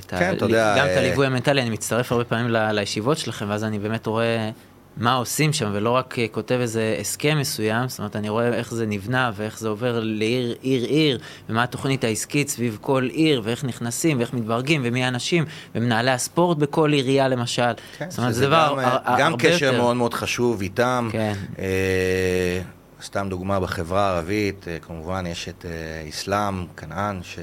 [0.08, 0.32] כן, ה...
[0.32, 0.74] אתה יודע...
[0.78, 4.50] גם את הליווי המנטלי, אני מצטרף הרבה פעמים לישיבות שלכם, ואז אני באמת רואה
[4.96, 8.74] מה עושים שם, ולא רק אה, כותב איזה הסכם מסוים, זאת אומרת, אני רואה איך
[8.74, 13.64] זה נבנה, ואיך זה עובר לעיר, עיר, עיר, ומה התוכנית העסקית סביב כל עיר, ואיך
[13.64, 17.72] נכנסים, ואיך מתברגים, ומי האנשים, ומנהלי הספורט בכל עירייה למשל.
[17.98, 19.78] כן, זאת אומרת, זה דבר גם, הרבה גם קשר יותר...
[19.78, 21.08] מאוד מאוד חשוב איתם.
[21.12, 21.34] כן.
[21.58, 22.60] אה,
[23.02, 27.38] סתם דוגמה, בחברה הערבית, אה, כמובן יש את אה, אסלאם, כנען, ש...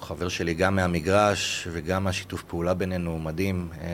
[0.00, 3.88] חבר שלי גם מהמגרש וגם מהשיתוף פעולה בינינו, הוא מדהים, אה,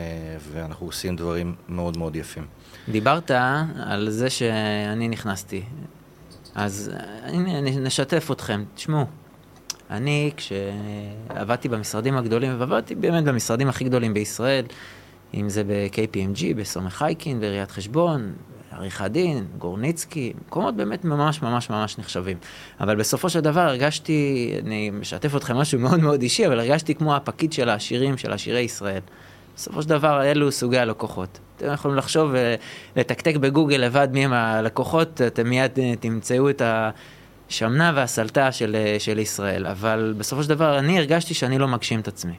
[0.51, 2.45] ואנחנו עושים דברים מאוד מאוד יפים.
[2.91, 3.31] דיברת
[3.79, 5.63] על זה שאני נכנסתי,
[6.55, 6.91] אז
[7.23, 8.63] הנה, נשתף אתכם.
[8.75, 9.05] תשמעו,
[9.89, 14.65] אני כשעבדתי במשרדים הגדולים, ועבדתי באמת במשרדים הכי גדולים בישראל,
[15.33, 18.33] אם זה ב-KPMG, בסומך חייקין, בעיריית חשבון,
[18.71, 22.37] עריכת דין, גורניצקי, מקומות באמת ממש ממש ממש נחשבים.
[22.79, 27.15] אבל בסופו של דבר הרגשתי, אני משתף אתכם משהו מאוד מאוד אישי, אבל הרגשתי כמו
[27.15, 29.01] הפקיד של העשירים, של עשירי ישראל.
[29.55, 31.39] בסופו של דבר אלו סוגי הלקוחות.
[31.57, 32.33] אתם יכולים לחשוב
[32.95, 36.61] ולתקתק בגוגל לבד מי הם הלקוחות, אתם מיד אה, תמצאו את
[37.49, 39.65] השמנה והסלטה של, אה, של ישראל.
[39.65, 42.33] אבל בסופו של דבר אני הרגשתי שאני לא מגשים את עצמי.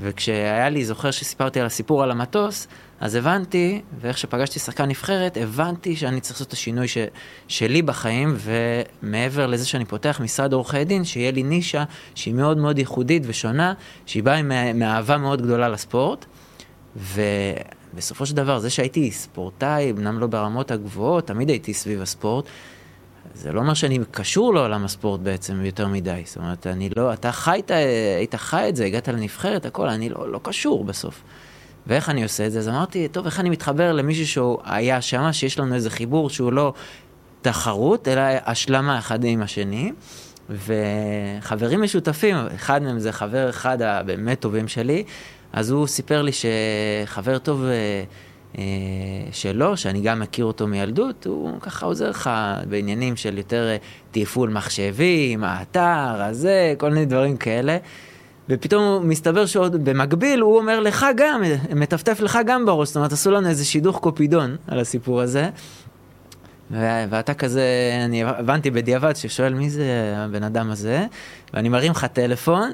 [0.00, 2.68] וכשהיה לי, זוכר שסיפרתי על הסיפור על המטוס,
[3.00, 6.98] אז הבנתי, ואיך שפגשתי שחקן נבחרת, הבנתי שאני צריך לעשות את השינוי ש,
[7.48, 11.84] שלי בחיים, ומעבר לזה שאני פותח משרד עורכי דין, שיהיה לי נישה
[12.14, 13.74] שהיא מאוד מאוד ייחודית ושונה,
[14.06, 14.42] שהיא באה
[14.74, 16.26] מאהבה מאוד גדולה לספורט.
[17.94, 22.44] ובסופו של דבר, זה שהייתי ספורטאי, אמנם לא ברמות הגבוהות, תמיד הייתי סביב הספורט,
[23.34, 26.22] זה לא אומר שאני קשור לעולם הספורט בעצם יותר מדי.
[26.24, 27.70] זאת אומרת, אני לא, אתה חיית,
[28.18, 31.22] היית חי את זה, הגעת לנבחרת, הכל, אני לא, לא קשור בסוף.
[31.86, 32.58] ואיך אני עושה את זה?
[32.58, 36.52] אז אמרתי, טוב, איך אני מתחבר למישהו שהוא היה שם, שיש לנו איזה חיבור שהוא
[36.52, 36.72] לא
[37.42, 39.92] תחרות, אלא השלמה אחד עם השני.
[40.50, 45.04] וחברים משותפים, אחד מהם זה חבר אחד הבאמת טובים שלי,
[45.52, 48.04] אז הוא סיפר לי שחבר טוב אה,
[48.58, 48.64] אה,
[49.32, 52.30] שלו, שאני גם מכיר אותו מילדות, הוא ככה עוזר לך
[52.68, 53.76] בעניינים של יותר אה,
[54.10, 57.76] תפעול מחשבים, האתר, הזה, כל מיני דברים כאלה.
[58.48, 61.42] ופתאום מסתבר שעוד במקביל הוא אומר לך גם,
[61.74, 65.50] מטפטף לך גם בראש, זאת אומרת עשו לנו איזה שידוך קופידון על הסיפור הזה.
[66.70, 67.64] ואתה כזה,
[68.04, 71.06] אני הבנתי בדיעבד ששואל מי זה הבן אדם הזה,
[71.54, 72.72] ואני מרים לך טלפון,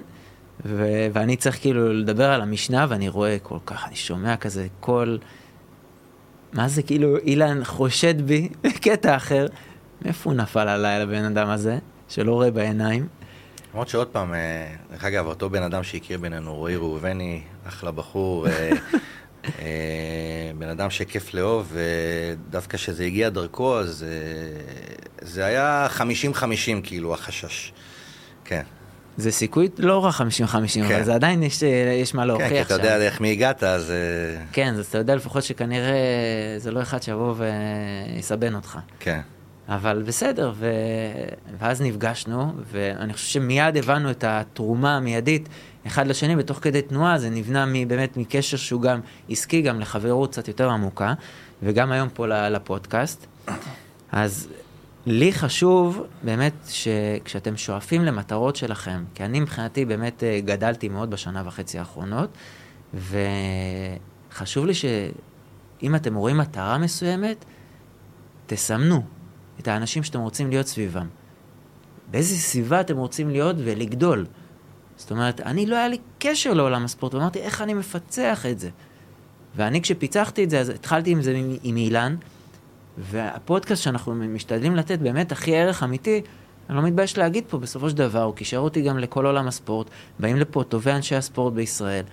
[0.64, 5.18] ו- ואני צריך כאילו לדבר על המשנה, ואני רואה כל כך, אני שומע כזה קול,
[6.52, 9.46] מה זה כאילו אילן חושד בי בקטע אחר,
[10.02, 13.06] מאיפה הוא נפל עליי לבן אדם הזה, שלא רואה בעיניים?
[13.72, 18.48] למרות שעוד פעם, אה, דרך אגב, אותו בן אדם שהכיר בינינו, רועי ראובני, אחלה בחור,
[18.48, 18.70] אה,
[19.58, 24.04] אה, בן אדם שכיף לאהוב, ודווקא כשזה הגיע דרכו, אז
[25.20, 26.00] זה היה 50-50
[26.82, 27.72] כאילו, החשש.
[28.44, 28.62] כן.
[29.18, 30.12] זה סיכוי לא רע 50-50,
[30.74, 30.82] כן.
[30.82, 31.62] אבל זה עדיין יש,
[32.02, 32.54] יש מה להוכיח שם.
[32.54, 33.92] כן, כי אתה יודע איך מי הגעת, אז...
[34.52, 35.94] כן, אז אתה יודע לפחות שכנראה
[36.58, 38.78] זה לא אחד שיבוא ויסבן אותך.
[39.00, 39.20] כן.
[39.68, 40.70] אבל בסדר, ו...
[41.58, 45.48] ואז נפגשנו, ואני חושב שמיד הבנו את התרומה המיידית
[45.86, 50.48] אחד לשני, ותוך כדי תנועה זה נבנה באמת מקשר שהוא גם עסקי, גם לחברות קצת
[50.48, 51.14] יותר עמוקה,
[51.62, 53.26] וגם היום פה לפודקאסט.
[54.12, 54.48] אז
[55.06, 61.42] לי חשוב באמת שכשאתם שואפים למטרות שלכם, כי אני מבחינתי באמת אה, גדלתי מאוד בשנה
[61.46, 62.30] וחצי האחרונות,
[62.94, 67.44] וחשוב לי שאם אתם רואים מטרה מסוימת,
[68.46, 69.02] תסמנו,
[69.60, 71.06] את האנשים שאתם רוצים להיות סביבם.
[72.10, 74.26] באיזה סביבה אתם רוצים להיות ולגדול.
[74.96, 78.70] זאת אומרת, אני לא היה לי קשר לעולם הספורט, ואמרתי, איך אני מפצח את זה?
[79.56, 82.16] ואני כשפיצחתי את זה, אז התחלתי עם זה עם, עם אילן,
[82.98, 86.22] והפודקאסט שאנחנו משתדלים לתת באמת הכי ערך אמיתי,
[86.68, 89.90] אני לא מתבייש להגיד פה, בסופו של דבר, הוא קישר אותי גם לכל עולם הספורט,
[90.18, 92.04] באים לפה טובי אנשי הספורט בישראל.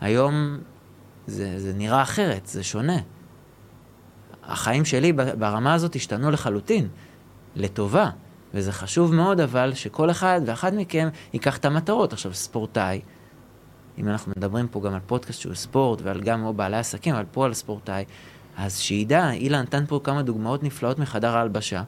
[0.00, 0.58] היום
[1.26, 2.98] זה, זה נראה אחרת, זה שונה.
[4.42, 6.88] החיים שלי ברמה הזאת השתנו לחלוטין,
[7.56, 8.10] לטובה.
[8.54, 12.12] וזה חשוב מאוד אבל שכל אחד ואחד מכם ייקח את המטרות.
[12.12, 13.00] עכשיו, ספורטאי,
[13.98, 17.44] אם אנחנו מדברים פה גם על פודקאסט שהוא ספורט ועל גם בעלי עסקים, אבל פה
[17.44, 18.04] על ספורטאי,
[18.56, 21.82] אז שידע, אילן נתן פה כמה דוגמאות נפלאות מחדר ההלבשה.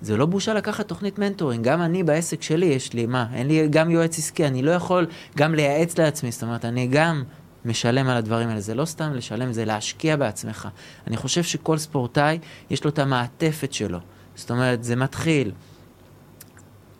[0.00, 3.68] זה לא בושה לקחת תוכנית mentoring, גם אני בעסק שלי יש לי, מה, אין לי
[3.68, 7.24] גם יועץ עסקי, אני לא יכול גם לייעץ לעצמי, זאת אומרת, אני גם
[7.64, 8.60] משלם על הדברים האלה.
[8.60, 10.68] זה לא סתם לשלם, זה להשקיע בעצמך.
[11.06, 12.38] אני חושב שכל ספורטאי,
[12.70, 13.98] יש לו את המעטפת שלו.
[14.34, 15.52] זאת אומרת, זה מתחיל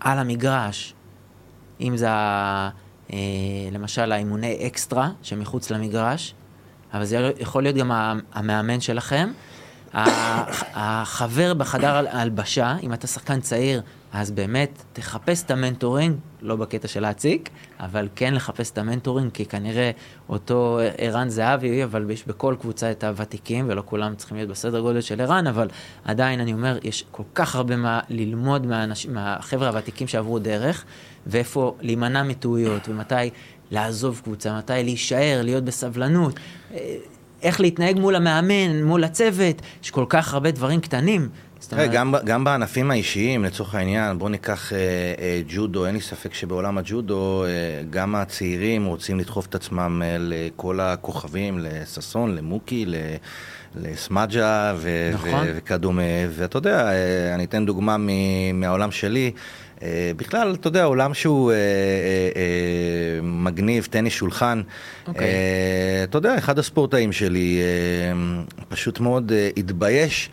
[0.00, 0.94] על המגרש,
[1.80, 3.18] אם זה אה,
[3.72, 6.34] למשל האימוני אקסטרה שמחוץ למגרש,
[6.94, 7.90] אבל זה יכול להיות גם
[8.32, 9.30] המאמן שלכם.
[10.74, 16.88] החבר בחדר הלבשה, אם אתה שחקן צעיר, אז באמת תחפש את ה mentoring, לא בקטע
[16.88, 19.90] של להציק, אבל כן לחפש את ה mentoring, כי כנראה
[20.28, 25.00] אותו ערן זהבי, אבל יש בכל קבוצה את הוותיקים, ולא כולם צריכים להיות בסדר גודל
[25.00, 25.68] של ערן, אבל
[26.04, 28.66] עדיין אני אומר, יש כל כך הרבה מה ללמוד
[29.08, 30.84] מהחבר'ה הוותיקים שעברו דרך,
[31.26, 33.30] ואיפה להימנע מטעויות, ומתי
[33.70, 36.40] לעזוב קבוצה, מתי להישאר, להיות בסבלנות.
[37.42, 41.28] איך להתנהג מול המאמן, מול הצוות, יש כל כך הרבה דברים קטנים.
[41.72, 41.90] אומרת...
[41.90, 44.78] גם, גם בענפים האישיים, לצורך העניין, בואו ניקח אה,
[45.18, 47.48] אה, ג'ודו, אין לי ספק שבעולם הג'ודו, אה,
[47.90, 52.86] גם הצעירים רוצים לדחוף את עצמם אה, לכל הכוכבים, לששון, למוקי,
[53.76, 55.30] לסמג'ה ו- נכון.
[55.46, 56.02] ו- וכדומה.
[56.30, 59.32] ואתה יודע, אה, אני אתן דוגמה מ- מהעולם שלי.
[59.82, 61.60] אה, בכלל, אתה יודע, עולם שהוא אה, אה,
[62.36, 64.62] אה, מגניב, טניס שולחן.
[64.64, 65.08] Okay.
[65.08, 65.26] אוקיי.
[65.26, 70.30] אה, אתה יודע, אחד הספורטאים שלי אה, פשוט מאוד אה, התבייש.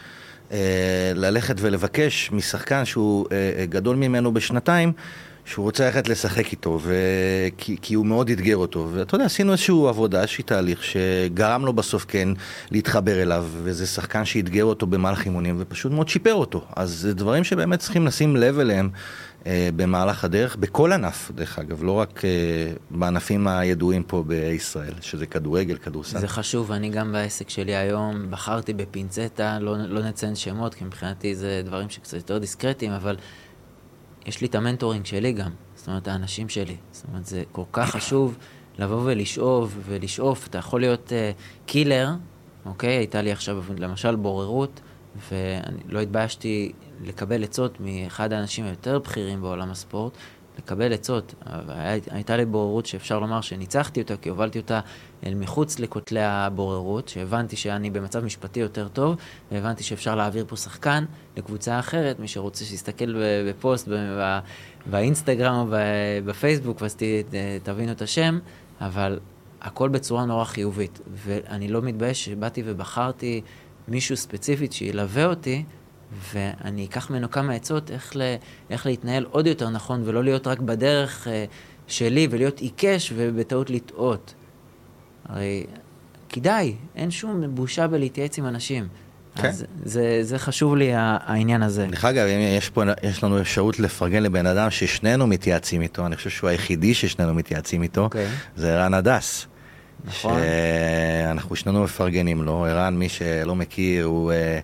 [0.51, 4.91] אה, ללכת ולבקש משחקן שהוא אה, אה, גדול ממנו בשנתיים,
[5.45, 6.95] שהוא רוצה ללכת לשחק איתו, ו...
[7.57, 8.89] כי, כי הוא מאוד אתגר אותו.
[8.91, 12.29] ואתה יודע, עשינו איזושהי עבודה, איזשהו תהליך שגרם לו בסוף כן
[12.71, 16.65] להתחבר אליו, וזה שחקן שאתגר אותו במהלך אימונים, ופשוט מאוד שיפר אותו.
[16.75, 18.89] אז זה דברים שבאמת צריכים לשים לב אליהם
[19.47, 22.29] במהלך הדרך, בכל ענף, דרך אגב, לא רק אה,
[22.89, 26.19] בענפים הידועים פה בישראל, שזה כדורגל, כדורסל.
[26.19, 31.35] זה חשוב, אני גם בעסק שלי היום בחרתי בפינצטה, לא, לא נציין שמות, כי מבחינתי
[31.35, 33.17] זה דברים שקצת יותר דיסקרטיים, אבל
[34.25, 36.75] יש לי את ה mentoring שלי גם, זאת אומרת, האנשים שלי.
[36.91, 38.37] זאת אומרת, זה כל כך חשוב
[38.79, 40.47] לבוא ולשאוב ולשאוף.
[40.47, 42.09] אתה יכול להיות אה, killer,
[42.65, 42.89] אוקיי?
[42.89, 44.81] הייתה לי עכשיו למשל בוררות,
[45.31, 46.71] ואני לא התביישתי
[47.03, 50.17] לקבל עצות מאחד האנשים היותר בכירים בעולם הספורט,
[50.59, 51.35] לקבל עצות.
[52.11, 54.79] הייתה לי בוררות שאפשר לומר שניצחתי אותה, כי הובלתי אותה
[55.25, 59.15] אל מחוץ לכותלי הבוררות, שהבנתי שאני במצב משפטי יותר טוב,
[59.51, 61.05] והבנתי שאפשר להעביר פה שחקן
[61.37, 63.15] לקבוצה אחרת, מי שרוצה שיסתכל
[63.49, 63.87] בפוסט
[64.85, 65.77] באינסטגרם או
[66.25, 66.97] בפייסבוק, ואז
[67.63, 68.39] תבינו את השם,
[68.81, 69.19] אבל
[69.61, 70.99] הכל בצורה נורא חיובית.
[71.11, 73.41] ואני לא מתבייש שבאתי ובחרתי
[73.87, 75.63] מישהו ספציפית שילווה אותי,
[76.33, 78.21] ואני אקח ממנו כמה עצות איך, ל,
[78.69, 81.29] איך להתנהל עוד יותר נכון, ולא להיות רק בדרך uh,
[81.87, 84.33] שלי ולהיות עיקש ובטעות לטעות.
[85.29, 85.65] הרי
[86.29, 88.87] כדאי, אין שום בושה בלהתייעץ עם אנשים.
[89.35, 89.47] כן.
[89.47, 91.87] אז זה, זה חשוב לי העניין הזה.
[91.89, 96.29] דרך אגב, יש, פה, יש לנו אפשרות לפרגן לבן אדם ששנינו מתייעצים איתו, אני חושב
[96.29, 98.03] שהוא היחידי ששנינו מתייעצים איתו, okay.
[98.03, 98.27] אוקיי.
[98.55, 99.47] זה ערן הדס.
[100.05, 100.39] נכון.
[100.39, 102.65] שאנחנו שנינו מפרגנים לו.
[102.65, 104.59] ערן, מי שלא מכיר, הוא אה, אה,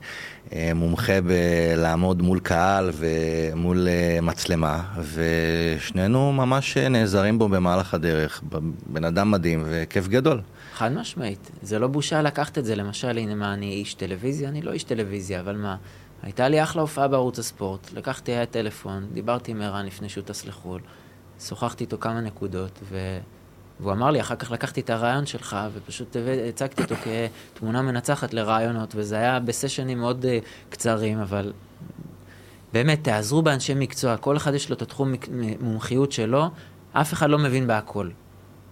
[0.76, 4.84] מומחה בלעמוד מול קהל ומול אה, מצלמה,
[5.14, 8.42] ושנינו ממש נעזרים בו במהלך הדרך.
[8.88, 10.42] בן אדם מדהים וכיף גדול.
[10.74, 11.52] חד משמעית.
[11.62, 12.76] זה לא בושה לקחת את זה.
[12.76, 14.50] למשל, הנה מה, אני איש טלוויזיה?
[14.50, 15.76] אני לא איש טלוויזיה, אבל מה?
[16.24, 20.46] הייתה לי אחלה הופעה בערוץ הספורט, לקחתי היה טלפון, דיברתי עם ערן לפני שהוא טס
[20.46, 20.82] לחו"ל,
[21.40, 23.20] שוחחתי איתו כמה נקודות, ו...
[23.82, 26.18] והוא אמר לי, אחר כך לקחתי את הרעיון שלך, ופשוט
[26.50, 26.96] הצגתי אותו
[27.54, 31.54] כתמונה מנצחת לרעיונות, וזה היה בסשנים מאוד uh, קצרים, אבל
[32.74, 35.14] באמת, תעזרו באנשי מקצוע, כל אחד יש לו את התחום
[35.60, 36.46] מומחיות שלו,
[36.94, 38.10] אף אחד לא מבין בהכל.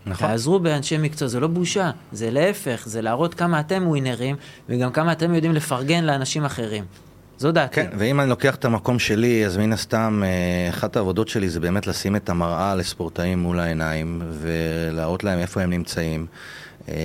[0.06, 0.28] נכון.
[0.28, 4.36] תעזרו באנשי מקצוע, זה לא בושה, זה להפך, זה להראות כמה אתם ווינרים,
[4.70, 6.86] וגם כמה אתם יודעים לפרגן לאנשים אחרים.
[7.40, 7.76] זו דעתי.
[7.76, 11.60] כן, ואם אני לוקח את המקום שלי, אז מן הסתם, אה, אחת העבודות שלי זה
[11.60, 16.26] באמת לשים את המראה לספורטאים מול העיניים, ולהראות להם איפה הם נמצאים.
[16.90, 16.96] אה,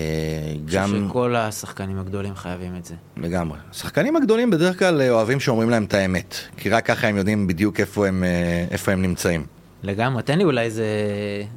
[0.64, 0.82] גם...
[0.84, 2.94] אני חושב שכל השחקנים הגדולים חייבים את זה.
[3.16, 3.58] לגמרי.
[3.70, 7.80] השחקנים הגדולים בדרך כלל אוהבים שאומרים להם את האמת, כי רק ככה הם יודעים בדיוק
[7.80, 9.53] איפה הם, אה, איפה הם נמצאים.
[9.84, 10.86] לגמרי, תן לי אולי איזה,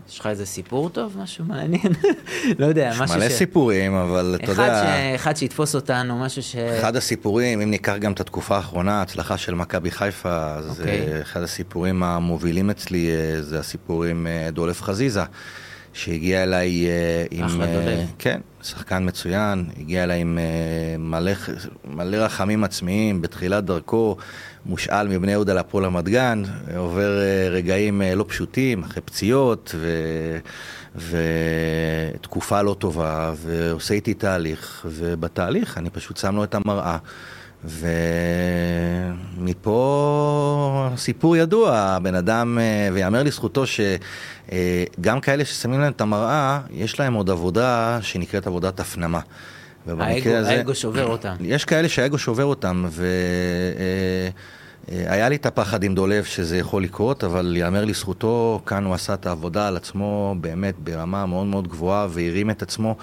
[0.10, 1.94] יש לך איזה סיפור טוב, משהו מעניין?
[2.60, 3.10] לא יודע, משהו ש...
[3.10, 4.84] יש מלא סיפורים, אבל אתה יודע...
[4.84, 5.16] ש...
[5.16, 6.56] אחד שיתפוס אותנו, משהו ש...
[6.56, 10.80] אחד הסיפורים, אם ניקח גם את התקופה האחרונה, ההצלחה של מכבי חיפה, אז okay.
[10.80, 11.22] אוקיי.
[11.22, 15.24] אחד הסיפורים המובילים אצלי אה, זה הסיפור עם אה, דולף חזיזה.
[15.94, 17.46] שהגיע אליי אה, עם...
[17.46, 18.10] אחלה דולף.
[18.20, 20.40] כן, שחקן מצוין, הגיע אליי עם
[21.00, 21.32] מלא,
[21.86, 24.18] מלא רחמים עצמיים בתחילת דרכו,
[24.68, 26.44] מושאל מבני יהודה להפועל רמת גן,
[26.78, 29.88] עובר אה, רגעים אה, לא פשוטים, אחרי פציעות ו...
[32.16, 36.98] ותקופה לא טובה, ועושה איתי תהליך, ובתהליך אני פשוט שם לו את המראה.
[39.38, 47.00] ומפה סיפור ידוע, הבן אדם, אה, ויאמר לזכותו שגם כאלה ששמים להם את המראה, יש
[47.00, 49.20] להם עוד עבודה שנקראת עבודת הפנמה.
[50.00, 51.36] האגו, הזה, האגו שובר אותם.
[51.42, 53.08] יש כאלה שהאגו שובר אותם, ו...
[54.92, 58.94] אה, היה לי את הפחד עם דולב שזה יכול לקרות, אבל ייאמר לזכותו, כאן הוא
[58.94, 62.96] עשה את העבודה על עצמו באמת ברמה מאוד מאוד גבוהה והרים את עצמו,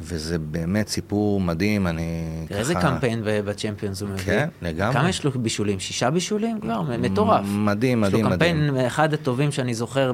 [0.00, 2.58] וזה באמת סיפור מדהים, אני ככה...
[2.58, 4.24] איזה קמפיין בצ'מפיונס הוא מביא.
[4.24, 4.94] כן, לגמרי.
[4.94, 5.80] כמה יש לו בישולים?
[5.80, 6.82] שישה בישולים כבר?
[6.98, 7.44] מטורף.
[7.44, 8.56] מדהים, מדהים, מדהים.
[8.56, 8.86] יש לו קמפיין.
[8.86, 10.12] אחד הטובים שאני זוכר.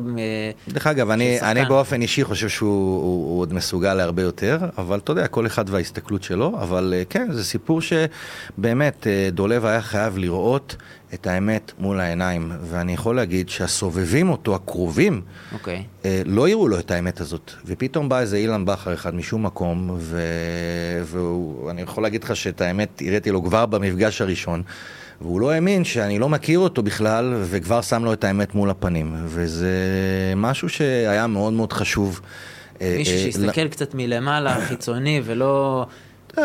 [0.69, 4.99] דרך אגב, אני, אני באופן אישי חושב שהוא הוא, הוא עוד מסוגל להרבה יותר, אבל
[4.99, 9.83] אתה יודע, כל אחד וההסתכלות שלו, אבל אה, כן, זה סיפור שבאמת אה, דולב היה
[9.83, 10.77] חייב לראות.
[11.15, 15.55] את האמת מול העיניים, ואני יכול להגיד שהסובבים אותו, הקרובים, okay.
[15.55, 15.85] אוקיי.
[16.05, 17.53] אה, לא יראו לו את האמת הזאת.
[17.67, 20.23] ופתאום בא איזה אילן בכר אחד משום מקום, ו...
[21.05, 24.63] ואני יכול להגיד לך שאת האמת הראיתי לו כבר במפגש הראשון,
[25.21, 29.15] והוא לא האמין שאני לא מכיר אותו בכלל, וכבר שם לו את האמת מול הפנים.
[29.25, 29.73] וזה
[30.37, 32.21] משהו שהיה מאוד מאוד חשוב.
[32.81, 33.69] אה, מישהו אה, שיסתכל.
[33.69, 35.87] קצת מלמעלה, חיצוני, ולא...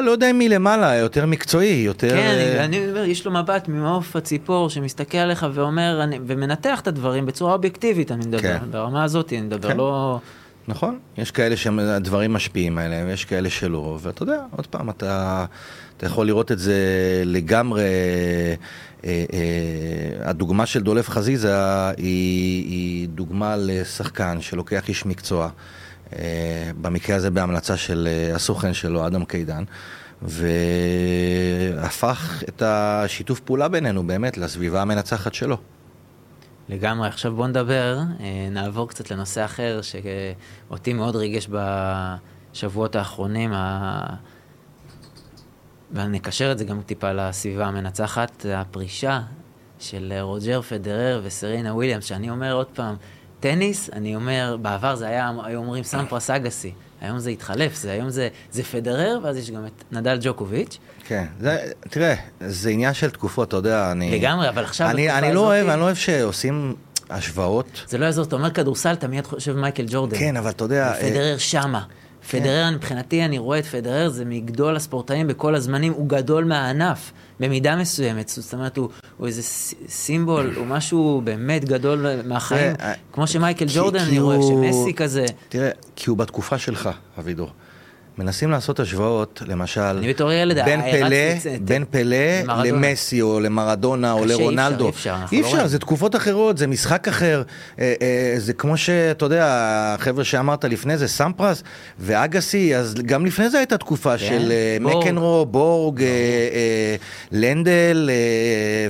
[0.01, 2.09] לא יודע אם מלמעלה, יותר מקצועי, יותר...
[2.09, 2.63] כן, uh...
[2.63, 7.53] אני אומר, יש לו מבט ממעוף הציפור שמסתכל עליך ואומר, אני, ומנתח את הדברים בצורה
[7.53, 8.59] אובייקטיבית, אני מדבר, כן.
[8.71, 9.77] ברמה הזאת אני מדבר, כן.
[9.77, 10.19] לא...
[10.67, 15.45] נכון, יש כאלה שהדברים משפיעים עליהם, יש כאלה שלא, ואתה יודע, עוד פעם, אתה,
[15.97, 16.73] אתה יכול לראות את זה
[17.25, 17.83] לגמרי.
[19.05, 21.55] אה, אה, הדוגמה של דולף חזיזה
[21.97, 25.49] היא, היא דוגמה לשחקן שלוקח איש מקצוע.
[26.19, 29.63] אה, במקרה הזה בהמלצה של אה, הסוכן שלו, אדם קידן,
[30.21, 31.73] והפך
[32.49, 35.57] את השיתוף פעולה בינינו באמת לסביבה המנצחת שלו.
[36.69, 37.07] לגמרי.
[37.07, 41.49] עכשיו בוא נדבר, אה, נעבור קצת לנושא אחר שאותי מאוד ריגש
[42.53, 43.53] בשבועות האחרונים,
[45.91, 49.21] ואני אקשר את זה גם טיפה לסביבה המנצחת, הפרישה
[49.79, 52.95] של רוג'ר פדרר וסרינה וויליאמס, שאני אומר עוד פעם,
[53.43, 56.71] טניס, אני אומר, בעבר זה היה, היו אומרים סמפרס אגסי.
[57.01, 60.77] היום זה התחלף, זה, היום זה, זה פדרר, ואז יש גם את נדל ג'וקוביץ'.
[61.07, 64.19] כן, זה, תראה, זה עניין של תקופות, אתה יודע, אני...
[64.19, 64.89] לגמרי, אבל עכשיו...
[64.89, 66.75] אני, אני לא אוהב, אני לא אוהב שעושים
[67.09, 67.83] השוואות.
[67.87, 70.17] זה לא יעזור, אתה אומר כדורסל, אתה מיד חושב מייקל ג'ורדן.
[70.17, 70.93] כן, אבל אתה יודע...
[71.01, 71.83] פדרר שמה.
[72.27, 72.39] כן.
[72.39, 77.75] פדרר, מבחינתי, אני רואה את פדרר, זה מגדול הספורטאים בכל הזמנים, הוא גדול מהענף, במידה
[77.75, 78.29] מסוימת.
[78.29, 79.41] זאת אומרת, הוא, הוא איזה
[79.87, 82.71] סימבול, הוא משהו באמת גדול מהחיים.
[82.79, 85.25] זה, כמו שמייקל ג'ורדן, אני רואה, שמסי כזה.
[85.49, 87.49] תראה, כי הוא בתקופה שלך, אבידור.
[88.17, 91.17] מנסים לעשות השוואות, למשל, אני בתור ילד, בין פלא,
[91.61, 94.85] בין פלא למסי או למרדונה או לרונלדו.
[94.85, 97.43] אי אפשר, אי אפשר, לא זה תקופות אחרות, זה משחק אחר.
[97.79, 99.45] אה, אה, זה כמו שאתה יודע,
[99.99, 101.63] החבר'ה שאמרת לפני זה, סמפרס
[101.99, 106.03] ואגסי, אז גם לפני זה הייתה תקופה כן, של אה, מקנרו, בורג,
[107.31, 108.09] לנדל,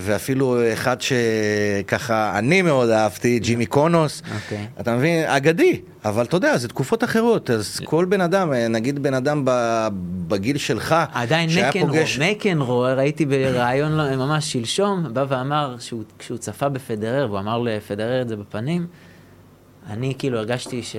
[0.01, 4.21] ואפילו אחד שככה אני מאוד אהבתי, ג'ימי קונוס.
[4.35, 4.67] אוקיי.
[4.79, 5.23] אתה מבין?
[5.27, 5.81] אגדי.
[6.05, 9.45] אבל אתה יודע, זה תקופות אחרות, אז כל בן אדם, נגיד בן אדם
[10.27, 11.49] בגיל שלך, עדיין
[12.31, 18.29] מקנרו, ראיתי בריאיון ממש שלשום, בא ואמר, שהוא, כשהוא צפה בפדרר, והוא אמר לפדרר את
[18.29, 18.87] זה בפנים,
[19.89, 20.95] אני כאילו הרגשתי ש...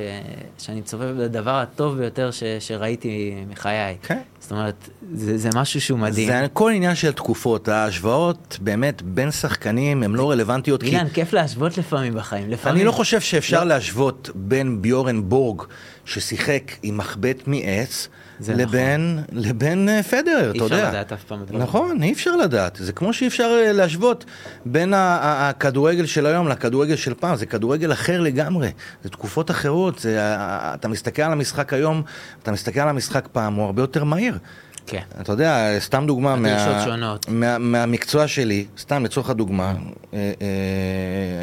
[0.59, 2.43] שאני צופה בדבר הטוב ביותר ש...
[2.61, 3.97] שראיתי מחיי.
[4.03, 4.19] כן.
[4.41, 6.29] זאת אומרת, זה, זה משהו שהוא מדהים.
[6.29, 10.83] זה כל עניין של תקופות, ההשוואות באמת בין שחקנים הן לא רלוונטיות.
[10.83, 11.15] אילן, כי...
[11.15, 12.51] כיף להשוות לפעמים בחיים.
[12.51, 12.77] לפעמים...
[12.77, 13.69] אני לא חושב שאפשר לא...
[13.69, 15.63] להשוות בין ביורן בורג,
[16.05, 18.09] ששיחק עם מחבט מעץ,
[18.49, 19.39] לבין, נכון.
[19.43, 20.77] לבין אה, פדרר, אתה יודע.
[20.77, 21.45] אי אפשר לדעת אף פעם.
[21.51, 22.79] נכון, אי אפשר לדעת.
[22.81, 24.25] זה כמו שאי אפשר אה, להשוות
[24.65, 28.71] בין הכדורגל של היום לכדורגל של פעם, זה כדורגל אחר לגמרי.
[29.05, 32.03] זה תקופות אחרות, זה, אתה מסתכל על המשחק היום,
[32.43, 34.39] אתה מסתכל על המשחק פעם, הוא הרבה יותר מהיר.
[34.87, 35.03] כן.
[35.21, 36.85] אתה יודע, סתם דוגמה מה,
[37.29, 39.75] מה, מהמקצוע שלי, סתם לצורך הדוגמה,
[40.15, 40.19] אה,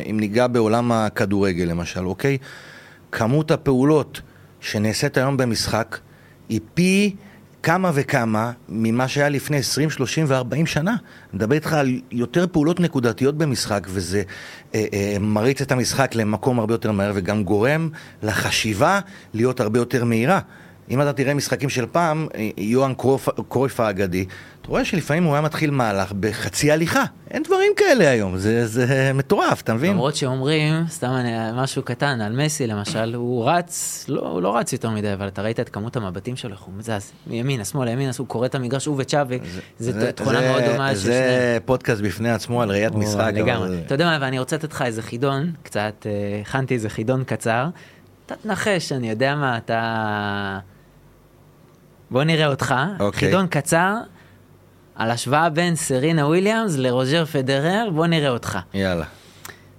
[0.10, 2.38] אם ניגע בעולם הכדורגל למשל, אוקיי?
[3.12, 4.22] כמות הפעולות
[4.60, 5.98] שנעשית היום במשחק,
[6.52, 7.16] היא פי
[7.64, 10.92] כמה וכמה ממה שהיה לפני 20, 30 ו-40 שנה.
[10.92, 10.98] אני
[11.34, 14.22] מדבר איתך על יותר פעולות נקודתיות במשחק, וזה
[14.76, 17.90] אה, אה, מריץ את המשחק למקום הרבה יותר מהר, וגם גורם
[18.24, 19.00] לחשיבה
[19.34, 20.40] להיות הרבה יותר מהירה.
[20.90, 22.94] אם אתה תראה משחקים של פעם, אה, יוהאן
[23.50, 24.26] קרויף האגדי,
[24.62, 27.04] אתה רואה שלפעמים הוא היה מתחיל מהלך בחצי הליכה.
[27.32, 29.92] אין דברים כאלה היום, זה, זה מטורף, אתה מבין?
[29.92, 34.74] למרות שאומרים, סתם אני, משהו קטן, על מסי למשל, הוא רץ, לא, הוא לא רץ
[34.74, 38.28] יותר מדי, אבל אתה ראית את כמות המבטים שלו, הוא מזז מימינה, שמאלה, ימינה, הוא
[38.28, 39.40] קורא את המגרש, הוא וצ'אבי,
[39.80, 40.96] זו תכונה זה, מאוד דומה.
[40.96, 43.32] זה זה פודקאסט בפני עצמו על ראיית משחק.
[43.36, 43.78] לגמרי.
[43.86, 47.68] אתה יודע מה, ואני רוצה לתת לך איזה חידון, קצת, אה, הכנתי איזה חידון קצר.
[48.26, 50.60] אתה תנחש, אני יודע מה, אתה...
[52.12, 52.76] בוא נראה אותך.
[53.00, 53.20] אוקיי.
[53.20, 53.96] חידון קצר.
[54.96, 58.60] על השוואה בין סרינה וויליאמס לרוג'ר פדרר, בוא נראה אותך.
[58.74, 59.06] יאללה.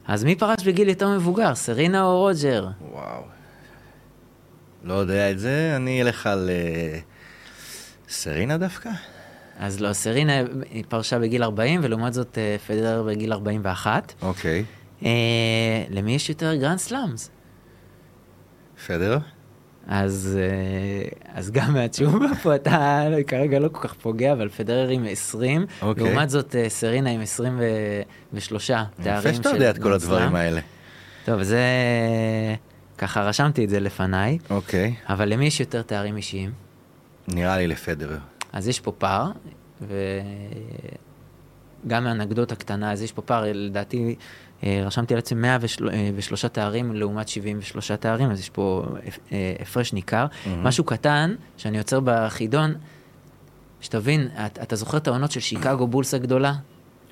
[0.07, 2.69] אז מי פרש בגיל יותר מבוגר, סרינה או רוג'ר?
[2.93, 3.23] וואו.
[4.85, 6.99] לא יודע את זה, אני אלך על אה,
[8.09, 8.91] סרינה דווקא.
[9.59, 10.33] אז לא, סרינה
[10.71, 14.13] היא פרשה בגיל 40, ולעומת זאת אה, פדרר בגיל 41.
[14.23, 14.65] אוקיי.
[15.05, 15.11] אה,
[15.91, 17.31] למי יש יותר גרנד סלאמס?
[18.87, 19.19] פדר?
[19.87, 25.07] אז, אה, אז גם מהתשובה פה אתה כרגע לא כל כך פוגע, אבל פדרר עם
[25.11, 26.05] 20, אוקיי.
[26.05, 30.35] לעומת זאת אה, סרינה עם 23 תארים יפה שאתה יודע את כל הדברים.
[30.35, 30.61] האלה.
[31.25, 31.61] טוב, זה...
[32.99, 34.95] ככה רשמתי את זה לפניי, אוקיי.
[35.09, 36.53] אבל למי יש יותר תארים אישיים?
[37.29, 38.19] נראה לי לפדרר.
[38.53, 39.31] אז יש פה פער,
[41.85, 44.15] וגם האנקדוטה קטנה, אז יש פה פער, לדעתי,
[44.67, 48.85] רשמתי על עצמי 103 תארים לעומת 73 תארים, אז יש פה
[49.33, 50.27] אה, הפרש ניכר.
[50.47, 50.65] מהמם.
[50.65, 52.75] משהו קטן, שאני עוצר בחידון,
[53.81, 56.55] שתבין, את- אתה זוכר את העונות של שיקגו בולס הגדולה?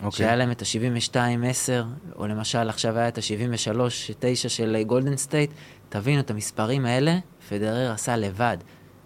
[0.02, 0.10] אוקיי.
[0.18, 1.84] שהיה להם את ה-72-10,
[2.16, 5.50] או למשל עכשיו היה את ה-73-9 של אה, גולדן סטייט.
[5.88, 8.56] תבינו את המספרים האלה, פדרר עשה לבד.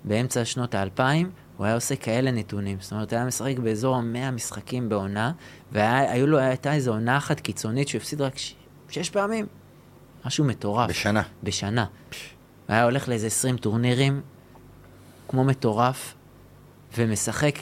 [0.04, 2.76] באמצע שנות האלפיים, הוא היה עושה כאלה נתונים.
[2.80, 5.32] זאת אומרת, הוא היה משחק באזור ה-100 משחקים בעונה,
[5.72, 8.54] והיו לו, הייתה איזו עונה אחת קיצונית שהוא הפסיד רק ש-
[8.88, 9.46] שש פעמים.
[10.26, 10.90] משהו מטורף.
[10.90, 11.22] בשנה.
[11.42, 11.84] בשנה.
[11.84, 14.20] הוא היה הולך לאיזה 20 טורנירים,
[15.28, 16.14] כמו מטורף,
[16.98, 17.58] ומשחק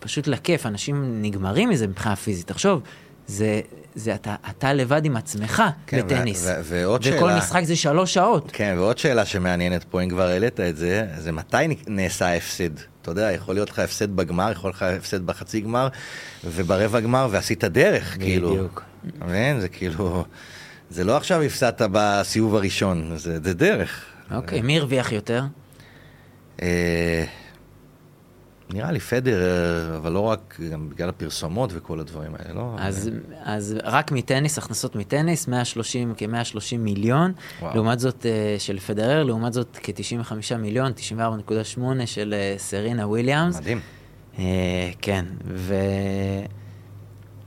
[0.00, 0.66] פשוט לכיף.
[0.66, 2.46] אנשים נגמרים מזה מבחינה פיזית.
[2.46, 2.82] תחשוב,
[3.26, 3.60] זה,
[3.94, 6.46] זה אתה, אתה לבד עם עצמך כן, ו- בטניס.
[6.46, 8.50] ו- ועוד וכל שאלה- משחק זה שלוש שעות.
[8.52, 11.56] כן, ועוד שאלה שמעניינת פה, אם כבר העלית את זה, זה מתי
[11.86, 12.70] נעשה ההפסד?
[13.02, 15.88] אתה יודע, יכול להיות לך הפסד בגמר, יכול להיות לך הפסד בחצי גמר,
[16.44, 18.50] וברבע גמר, ועשית דרך, כאילו.
[18.50, 18.82] בדיוק.
[19.20, 19.60] מבין?
[19.60, 20.24] זה כאילו...
[20.90, 24.04] זה לא עכשיו הפסדת בסיבוב הראשון, זה, זה דרך.
[24.30, 25.42] אוקיי, מי הרוויח יותר?
[26.62, 27.24] אה,
[28.72, 29.40] נראה לי פדר,
[29.96, 32.74] אבל לא רק, גם בגלל הפרסומות וכל הדברים האלה, לא?
[32.78, 33.10] אז,
[33.42, 37.74] אז רק מטניס, הכנסות מטניס, 130, כ-130 מיליון, וואו.
[37.74, 43.56] לעומת זאת אה, של פדרר, לעומת זאת כ-95 מיליון, 94.8 של אה, סרינה וויליאמס.
[43.56, 43.80] מדהים.
[44.38, 45.24] אה, כן,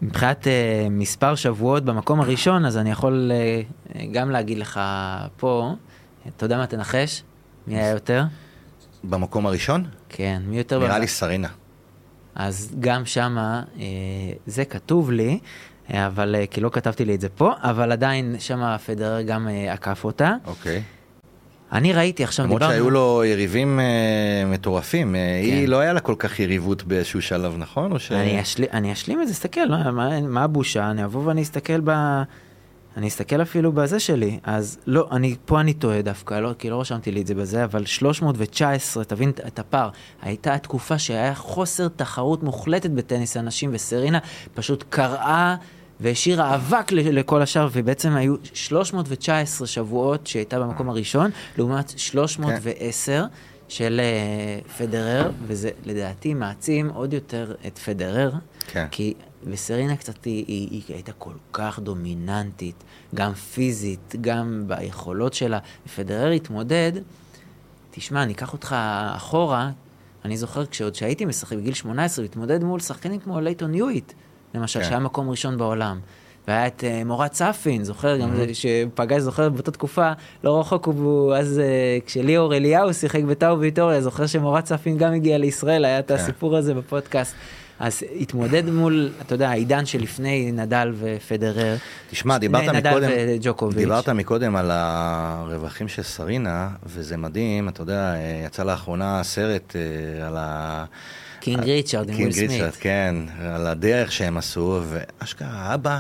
[0.02, 3.62] ומבחינת אה, מספר שבועות במקום הראשון, אז אני יכול אה,
[4.12, 4.80] גם להגיד לך
[5.38, 5.74] פה,
[6.28, 7.24] אתה יודע מה תנחש?
[7.68, 8.24] מי היה יותר?
[9.04, 9.84] במקום הראשון?
[10.18, 10.80] כן, מי יותר?
[10.80, 11.47] נראה בב- לי סרינה.
[12.36, 13.84] אז גם שמה, אה,
[14.47, 15.39] זה כתוב לי,
[15.93, 19.47] אה, אבל, אה, כי לא כתבתי לי את זה פה, אבל עדיין שמה פדרר גם
[19.47, 20.34] אה, עקף אותה.
[20.45, 20.84] אוקיי.
[21.72, 23.86] אני ראיתי עכשיו, למרות שהיו לו יריבים אה,
[24.45, 25.51] מטורפים, אה, כן.
[25.55, 27.99] היא לא היה לה כל כך יריבות באיזשהו שלב, נכון?
[27.99, 28.11] ש...
[28.11, 28.63] אני, אשל...
[28.74, 30.91] אני אשלים את זה, תסתכל, מה, מה, מה הבושה?
[30.91, 31.91] אני אבוא ואני אסתכל ב...
[32.98, 34.39] אני אסתכל אפילו בזה שלי.
[34.43, 37.64] אז לא, אני, פה אני טועה דווקא, לא, כי לא רשמתי לי את זה בזה,
[37.64, 39.89] אבל 319, תבין את- הפער.
[40.22, 44.20] הייתה תקופה שהיה חוסר תחרות מוחלטת בטניס הנשים, וסרינה
[44.54, 45.56] פשוט קראה
[46.00, 53.24] והשאירה אבק לכל השאר, ובעצם היו 319 שבועות שהייתה במקום הראשון, לעומת 310.
[53.68, 58.32] של אה, פדרר, וזה לדעתי מעצים עוד יותר את פדרר,
[58.68, 58.86] כן.
[58.91, 59.14] כי
[59.46, 62.84] וסרינה קצת היא, היא, היא הייתה כל כך דומיננטית,
[63.16, 65.60] גם פיזית, גם ביכולות שלה.
[65.96, 66.91] פדרר התמודד,
[67.91, 68.76] תשמע, אני אקח אותך
[69.16, 69.72] אחורה,
[70.26, 74.14] אני זוכר כשעוד שהייתי משחק בגיל 18, הוא התמודד מול שחקנים כמו לייטון יואיט,
[74.54, 74.86] למשל, כן.
[74.86, 76.00] שהיה מקום ראשון בעולם.
[76.48, 80.12] והיה את uh, מורת ספין, זוכר, גם זה שפגש, זוכר באותה תקופה,
[80.43, 85.38] לא רחוק הוא, אז uh, כשליאור אליהו שיחק בטאו ויטוריה, זוכר שמורת ספין גם הגיע
[85.38, 86.14] לישראל, היה את כן.
[86.14, 87.36] הסיפור הזה בפודקאסט.
[87.80, 91.76] אז התמודד מול, אתה יודע, העידן שלפני נדל ופדרר.
[92.10, 93.78] תשמע, דיברת נדל מקודם, וג'וקוביץ'.
[93.78, 100.28] דיברת מקודם על הרווחים של סרינה, וזה מדהים, אתה יודע, אה, יצא לאחרונה סרט אה,
[100.28, 100.86] על ה...
[101.40, 102.82] קינג ריצ'רד עם קינג וויל ריצ'רד, סמית.
[102.84, 106.00] כן, על הדרך שהם עשו, ואשכרה האבא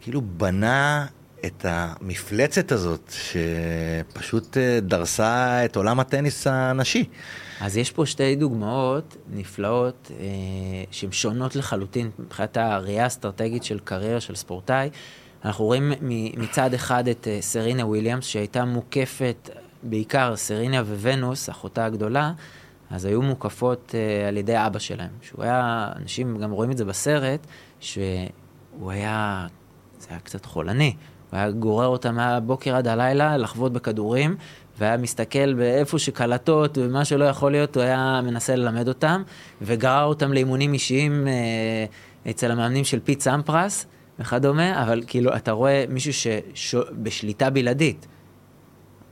[0.00, 1.06] כאילו בנה
[1.44, 7.04] את המפלצת הזאת, שפשוט אה, דרסה את עולם הטניס הנשי.
[7.60, 10.26] אז יש פה שתי דוגמאות נפלאות אה,
[10.90, 14.90] שהן שונות לחלוטין מבחינת הראייה האסטרטגית של קריירה של ספורטאי.
[15.44, 15.92] אנחנו רואים
[16.36, 19.50] מצד אחד את אה, סרינה וויליאמס שהייתה מוקפת,
[19.82, 22.32] בעיקר סרינה וונוס, אחותה הגדולה,
[22.90, 25.10] אז היו מוקפות אה, על ידי אבא שלהם.
[25.22, 27.46] שהוא היה, אנשים גם רואים את זה בסרט,
[27.80, 28.00] שהוא
[28.90, 29.46] היה,
[29.98, 30.94] זה היה קצת חולני.
[31.30, 34.36] הוא היה גורר אותה מהבוקר עד הלילה לחבוט בכדורים,
[34.78, 39.22] והיה מסתכל באיפה שקלטות ומה שלא יכול להיות, הוא היה מנסה ללמד אותם,
[39.62, 43.86] וגרר אותם לאימונים אישיים אה, אצל המאמנים של פיט סמפרס
[44.18, 48.06] וכדומה, אבל כאילו, אתה רואה מישהו שבשליטה בלעדית.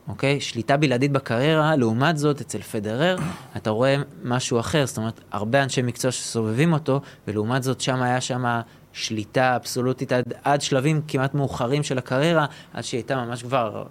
[0.08, 0.40] אוקיי?
[0.40, 3.16] שליטה בלעדית בקריירה, לעומת זאת, אצל פדרר,
[3.56, 8.20] אתה רואה משהו אחר, זאת אומרת, הרבה אנשי מקצוע שסובבים אותו, ולעומת זאת, שם היה
[8.20, 8.60] שם
[8.92, 13.84] שליטה אבסולוטית עד, עד שלבים כמעט מאוחרים של הקריירה, עד שהיא הייתה ממש כבר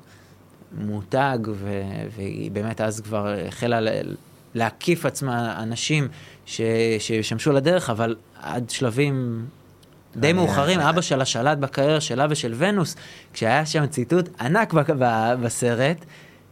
[0.78, 1.82] מותג, ו,
[2.16, 3.80] והיא באמת אז כבר החלה
[4.56, 6.08] להקיף עצמה אנשים
[6.46, 6.62] ש,
[7.00, 9.46] שישמשו לדרך, אבל עד שלבים
[10.16, 12.96] די מאוחרים, אבא שלה שלט בקריירה שלה ושל ונוס,
[13.34, 14.74] כשהיה שם ציטוט ענק
[15.42, 16.06] בסרט,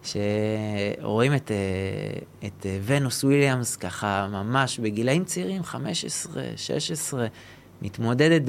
[0.04, 7.28] שרואים את, אה, את אה, ונוס וויליאמס ככה ממש בגילאים צעירים, 15, 16,
[7.82, 8.42] מתמודדת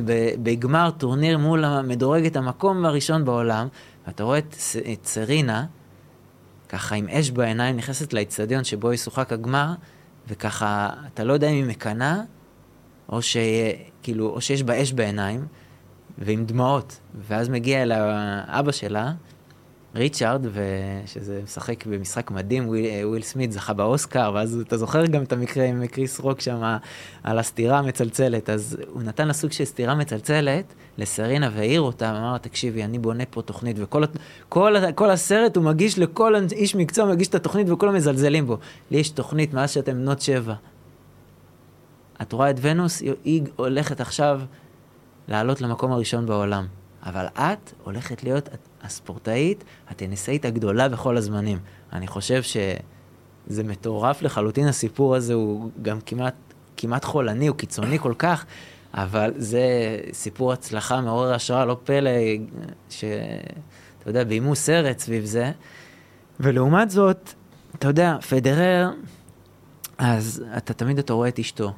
[0.43, 3.69] בגמר טורניר מול המדורגת המקום הראשון בעולם,
[4.07, 4.55] ואתה רואה את,
[4.93, 5.67] את סרינה,
[6.69, 9.75] ככה עם אש בעיניים, נכנסת לאצטדיון שבו ישוחק הגמר,
[10.29, 12.21] וככה, אתה לא יודע אם היא מקנאה,
[13.09, 13.19] או.
[14.03, 15.47] כאילו, או שיש בה אש בעיניים,
[16.19, 17.01] ועם דמעות.
[17.29, 19.13] ואז מגיע אל האבא שלה,
[19.95, 20.47] ריצ'ארד,
[21.07, 25.65] שזה משחק במשחק מדהים, וויל, וויל סמית זכה באוסקר, ואז אתה זוכר גם את המקרה
[25.65, 26.77] עם קריס רוק שם
[27.23, 32.33] על הסתירה המצלצלת, אז הוא נתן לה סוג של סתירה מצלצלת לסרינה והעיר אותה, ואמר
[32.33, 34.05] לה, תקשיבי, אני בונה פה תוכנית, וכל
[34.49, 38.59] כל, כל הסרט הוא מגיש לכל איש מקצוע, מגיש את התוכנית וכולם מזלזלים בו.
[38.91, 40.55] לי יש תוכנית מאז שאתם בנות שבע.
[42.23, 44.41] את רואה את ונוס, היא הולכת עכשיו
[45.29, 46.67] לעלות למקום הראשון בעולם.
[47.07, 48.49] אבל את הולכת להיות
[48.85, 51.59] הספורטאית, הטניסאית הגדולה בכל הזמנים.
[51.93, 56.35] אני חושב שזה מטורף לחלוטין, הסיפור הזה הוא גם כמעט,
[56.77, 58.45] כמעט חולני, הוא קיצוני כל כך,
[58.95, 59.63] אבל זה
[60.13, 62.11] סיפור הצלחה מעורר השראה, לא פלא
[62.91, 63.11] שאתה
[64.07, 65.53] יודע, ביימו סרט סביב זה.
[66.41, 67.33] ולעומת זאת,
[67.75, 68.91] אתה יודע, פדרר,
[69.99, 71.73] אז אתה תמיד אתה רואה את אשתו,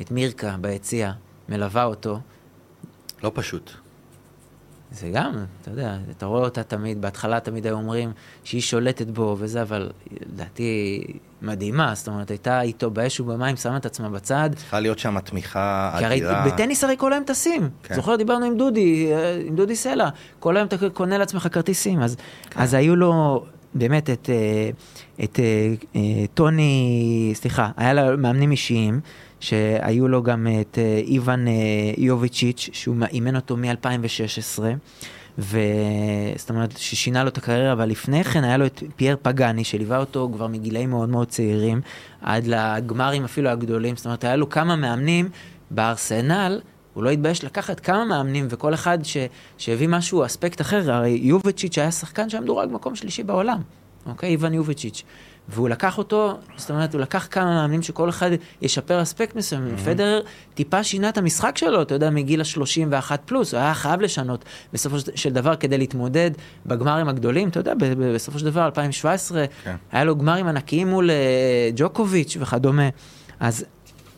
[0.00, 1.12] את מירקה ביציע,
[1.48, 2.18] מלווה אותו.
[3.24, 3.81] לא פשוט.
[4.92, 8.12] זה גם, אתה יודע, אתה רואה אותה תמיד, בהתחלה תמיד היו אומרים
[8.44, 9.90] שהיא שולטת בו וזה, אבל
[10.32, 11.04] לדעתי
[11.42, 14.50] מדהימה, זאת אומרת, הייתה איתו באש ובמים, שמה את עצמה בצד.
[14.56, 16.44] צריכה להיות שם תמיכה אדירה.
[16.44, 17.70] כי בטניס הרי כל היום טסים.
[17.82, 17.94] כן.
[17.94, 20.08] זוכר, דיברנו עם דודי, אה, עם דודי סלע,
[20.40, 22.16] כל היום אתה קונה לעצמך כרטיסים, אז,
[22.50, 22.60] כן.
[22.60, 24.70] אז היו לו באמת את, אה,
[25.24, 25.40] את, את
[25.96, 26.00] אה,
[26.34, 29.00] טוני, סליחה, היה לו מאמנים אישיים.
[29.42, 31.52] שהיו לו גם את אה, איוון אה,
[31.96, 34.62] יוביצ'יץ', שהוא אימן אותו מ-2016,
[35.38, 39.98] וזאת אומרת, ששינה לו את הקריירה, אבל לפני כן היה לו את פייר פגאני, שליווה
[39.98, 41.80] אותו כבר מגילאים מאוד מאוד צעירים,
[42.20, 45.28] עד לגמרים אפילו הגדולים, זאת אומרת, היה לו כמה מאמנים
[45.70, 46.60] בארסנל,
[46.94, 49.16] הוא לא התבייש לקחת כמה מאמנים, וכל אחד ש,
[49.58, 53.60] שהביא משהו, אספקט אחר, הרי יובצ'יץ' היה שחקן שהיה מדורג מקום שלישי בעולם,
[54.06, 54.30] אוקיי?
[54.30, 55.02] איוון יובצ'יץ'.
[55.48, 58.30] והוא לקח אותו, זאת אומרת, הוא לקח כמה מאמנים שכל אחד
[58.62, 59.68] ישפר אספקט מסוים.
[59.68, 59.80] Mm-hmm.
[59.80, 60.20] פדרר
[60.54, 64.96] טיפה שינה את המשחק שלו, אתה יודע, מגיל ה-31 פלוס, הוא היה חייב לשנות בסופו
[65.14, 66.30] של דבר כדי להתמודד
[66.66, 67.72] בגמרים הגדולים, אתה יודע,
[68.14, 69.76] בסופו של דבר, 2017, כן.
[69.92, 72.88] היה לו גמרים ענקיים מול אה, ג'וקוביץ' וכדומה.
[73.40, 73.64] אז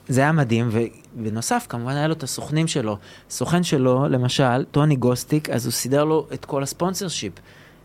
[0.09, 2.99] זה היה מדהים, ובנוסף, כמובן היה לו את הסוכנים שלו.
[3.31, 7.33] סוכן שלו, למשל, טוני גוסטיק, אז הוא סידר לו את כל הספונסר שיפ.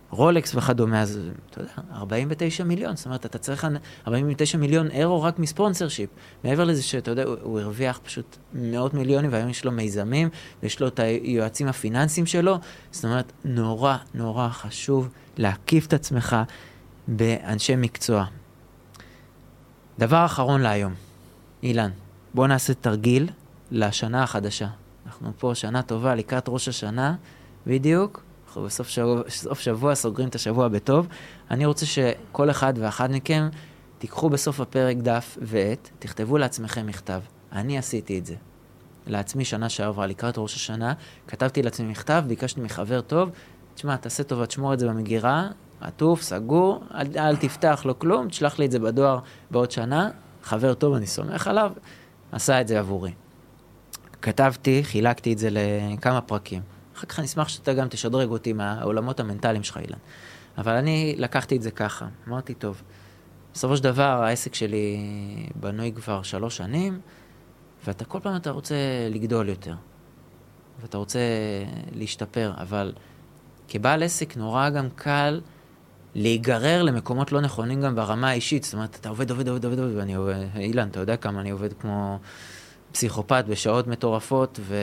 [0.10, 3.68] רולקס וכדומה, אז אתה יודע, 49 מיליון, זאת אומרת, אתה צריך
[4.08, 6.10] 49 מיליון אירו רק מספונסר שיפ.
[6.44, 10.30] מעבר לזה שאתה יודע, הוא, הוא הרוויח פשוט מאות מיליונים, והיום יש לו מיזמים,
[10.64, 12.58] ויש לו את היועצים הפיננסיים שלו,
[12.92, 16.36] זאת אומרת, נורא נורא חשוב להקיף את עצמך
[17.08, 18.26] באנשי מקצוע.
[20.00, 20.94] דבר אחרון להיום,
[21.64, 21.92] אילן,
[22.34, 23.30] בוא נעשה תרגיל
[23.72, 24.68] לשנה החדשה.
[25.06, 27.16] אנחנו פה שנה טובה לקראת ראש השנה,
[27.68, 28.29] בדיוק.
[28.50, 31.08] אנחנו בסוף שבוע, סוף שבוע סוגרים את השבוע בטוב.
[31.52, 33.50] אני רוצה שכל אחד ואחת מכם
[34.00, 37.22] תיקחו בסוף הפרק דף ועט, תכתבו לעצמכם מכתב.
[37.52, 38.36] אני עשיתי את זה.
[39.08, 40.94] לעצמי שנה שעברה, לקראת ראש השנה,
[41.28, 43.30] כתבתי לעצמי מכתב, ביקשתי מחבר טוב,
[43.76, 45.48] תשמע, תעשה טובה, תשמור את זה במגירה,
[45.82, 49.20] עטוף, סגור, אל, אל תפתח לו כלום, תשלח לי את זה בדואר
[49.52, 50.10] בעוד שנה,
[50.44, 51.72] חבר טוב, אני סומך עליו,
[52.32, 53.12] עשה את זה עבורי.
[54.22, 56.79] כתבתי, חילקתי את זה לכמה פרקים.
[57.00, 59.98] אחר כך אני אשמח שאתה גם תשדרג אותי מהעולמות המנטליים שלך, אילן.
[60.58, 62.82] אבל אני לקחתי את זה ככה, אמרתי, טוב,
[63.54, 64.98] בסופו של דבר העסק שלי
[65.56, 67.00] בנוי כבר שלוש שנים,
[67.88, 68.76] ואתה כל פעם אתה רוצה
[69.10, 69.76] לגדול יותר,
[70.82, 71.20] ואתה רוצה
[71.96, 72.94] להשתפר, אבל
[73.68, 75.42] כבעל עסק נורא גם קל
[76.16, 78.64] להיגרר למקומות לא נכונים גם ברמה האישית.
[78.64, 81.50] זאת אומרת, אתה עובד, עובד, עובד, עובד, עובד, ואני עובד, אילן, אתה יודע כמה אני
[81.50, 82.20] עובד כמו...
[82.92, 84.76] פסיכופת בשעות מטורפות ו...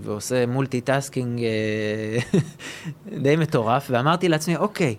[0.00, 2.40] ועושה multitasking אה,
[3.22, 4.96] די מטורף, ואמרתי לעצמי, אוקיי,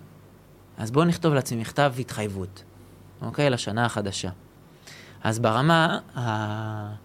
[0.78, 2.64] אז בואו נכתוב לעצמי מכתב התחייבות,
[3.22, 3.50] אוקיי?
[3.50, 4.30] לשנה החדשה.
[5.24, 6.96] אז ברמה ה...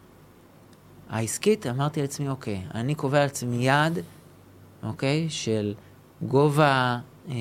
[1.10, 3.98] העסקית אמרתי לעצמי, אוקיי, אני קובע לעצמי יעד,
[4.82, 5.74] אוקיי, של
[6.22, 6.98] גובה
[7.28, 7.34] אה,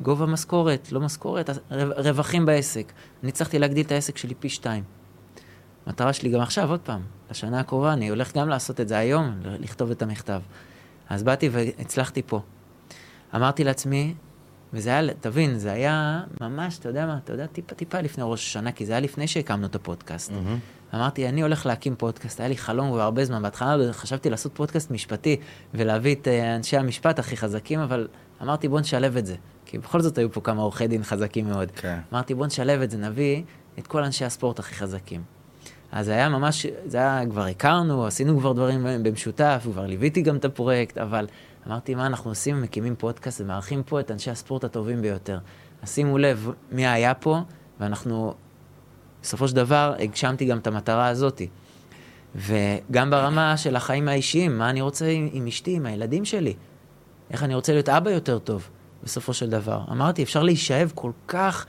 [0.00, 1.50] גובה משכורת, לא משכורת,
[1.96, 2.92] רווחים בעסק.
[3.22, 4.84] אני הצלחתי להגדיל את העסק שלי פי שתיים.
[5.86, 9.40] המטרה שלי גם עכשיו, עוד פעם, לשנה הקרובה, אני הולך גם לעשות את זה היום,
[9.42, 10.40] לכתוב את המכתב.
[11.08, 12.40] אז באתי והצלחתי פה.
[13.34, 14.14] אמרתי לעצמי,
[14.72, 18.46] וזה היה, תבין, זה היה ממש, אתה יודע מה, אתה יודע, טיפה טיפה לפני ראש
[18.46, 20.30] השנה, כי זה היה לפני שהקמנו את הפודקאסט.
[20.30, 20.94] Mm-hmm.
[20.96, 23.42] אמרתי, אני הולך להקים פודקאסט, היה לי חלום כבר הרבה זמן.
[23.42, 25.36] בהתחלה חשבתי לעשות פודקאסט משפטי
[25.74, 28.08] ולהביא את אה, אנשי המשפט הכי חזקים, אבל
[28.42, 29.36] אמרתי, בוא נשלב את זה.
[29.64, 31.68] כי בכל זאת היו פה כמה עורכי דין חזקים מאוד.
[31.68, 31.80] Okay.
[31.80, 31.98] כן.
[32.12, 33.42] אמרתי, בוא נשלב את זה, נביא
[33.78, 35.35] את כל אנשי הספורט הכי חזקים.
[35.92, 40.36] אז זה היה ממש, זה היה, כבר הכרנו, עשינו כבר דברים במשותף, כבר ליוויתי גם
[40.36, 41.26] את הפרויקט, אבל
[41.66, 42.62] אמרתי, מה אנחנו עושים?
[42.62, 45.38] מקימים פודקאסט ומארחים פה את אנשי הספורט הטובים ביותר.
[45.82, 47.40] אז שימו לב מי היה פה,
[47.80, 48.34] ואנחנו,
[49.22, 51.42] בסופו של דבר, הגשמתי גם את המטרה הזאת.
[52.34, 56.54] וגם ברמה של החיים האישיים, מה אני רוצה עם, עם אשתי, עם הילדים שלי.
[57.30, 58.68] איך אני רוצה להיות אבא יותר טוב,
[59.04, 59.80] בסופו של דבר.
[59.90, 61.66] אמרתי, אפשר להישאב כל כך,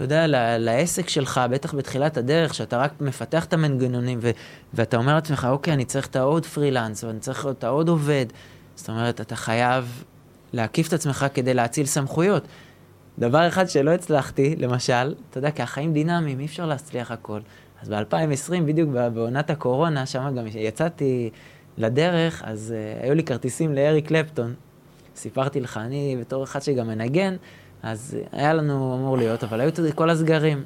[0.00, 0.26] אתה יודע,
[0.58, 4.30] לעסק שלך, בטח בתחילת הדרך, שאתה רק מפתח את המנגנונים, ו-
[4.74, 8.26] ואתה אומר לעצמך, אוקיי, אני צריך את העוד פרילנס, ואני צריך את העוד עובד.
[8.74, 10.04] זאת אומרת, אתה חייב
[10.52, 12.48] להקיף את עצמך כדי להציל סמכויות.
[13.18, 17.40] דבר אחד שלא הצלחתי, למשל, אתה יודע, כי החיים דינמיים, אי אפשר להצליח הכל.
[17.82, 21.30] אז ב-2020, בדיוק בעונת הקורונה, שם גם יצאתי
[21.78, 24.54] לדרך, אז uh, היו לי כרטיסים לאריק קלפטון.
[25.16, 27.36] סיפרתי לך, אני בתור אחד שגם מנגן,
[27.82, 30.64] אז היה לנו אמור להיות, אבל היו כל הסגרים.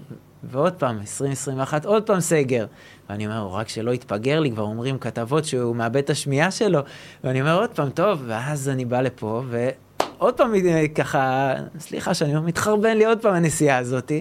[0.50, 2.66] ועוד פעם, 2021, עוד פעם סגר.
[3.10, 6.80] ואני אומר, רק שלא יתפגר לי, כבר אומרים כתבות שהוא מאבד את השמיעה שלו.
[7.24, 10.52] ואני אומר, עוד פעם, טוב, ואז אני בא לפה, ועוד פעם
[10.94, 14.12] ככה, סליחה שאני אומר, מתחרבן לי עוד פעם הנסיעה הזאת,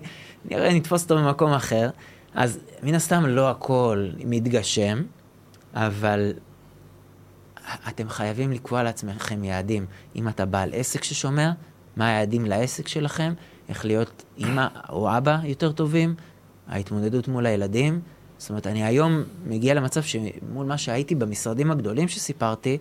[0.46, 1.90] נראה, נתפוס אותו במקום אחר.
[2.34, 5.04] אז מן הסתם לא הכל מתגשם,
[5.74, 6.34] אבל
[7.88, 9.86] אתם חייבים לקבוע לעצמכם יעדים.
[10.16, 11.52] אם אתה בעל עסק ששומע,
[11.96, 13.34] מה היעדים לעסק שלכם,
[13.70, 16.16] איך להיות אימא או אבא יותר טובים,
[16.68, 18.02] ההתמודדות מול הילדים.
[18.38, 22.78] זאת אומרת, אני היום מגיע למצב שמול מה שהייתי במשרדים הגדולים שסיפרתי,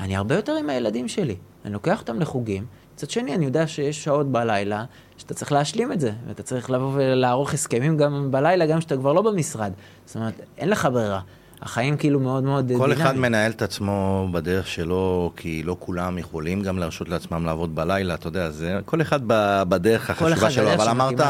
[0.00, 1.36] אני הרבה יותר עם הילדים שלי.
[1.64, 2.66] אני לוקח אותם לחוגים.
[2.94, 4.84] מצד שני, אני יודע שיש שעות בלילה
[5.16, 9.12] שאתה צריך להשלים את זה, ואתה צריך לבוא ולערוך הסכמים גם בלילה, גם כשאתה כבר
[9.12, 9.72] לא במשרד.
[10.06, 11.20] זאת אומרת, אין לך ברירה.
[11.62, 12.94] החיים כאילו מאוד מאוד דינמיים.
[12.94, 17.74] כל אחד מנהל את עצמו בדרך שלו, כי לא כולם יכולים גם להרשות לעצמם לעבוד
[17.74, 19.20] בלילה, אתה יודע, זה כל אחד
[19.68, 21.20] בדרך החשובה שלו, אבל אמרת,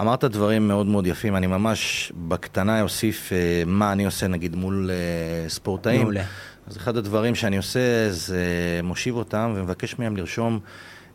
[0.00, 4.90] אמרת דברים מאוד מאוד יפים, אני ממש בקטנה אוסיף אה, מה אני עושה נגיד מול
[4.90, 6.02] אה, ספורטאים.
[6.02, 6.22] מעולה.
[6.66, 8.40] אז אחד הדברים שאני עושה זה
[8.82, 10.58] מושיב אותם ומבקש מהם לרשום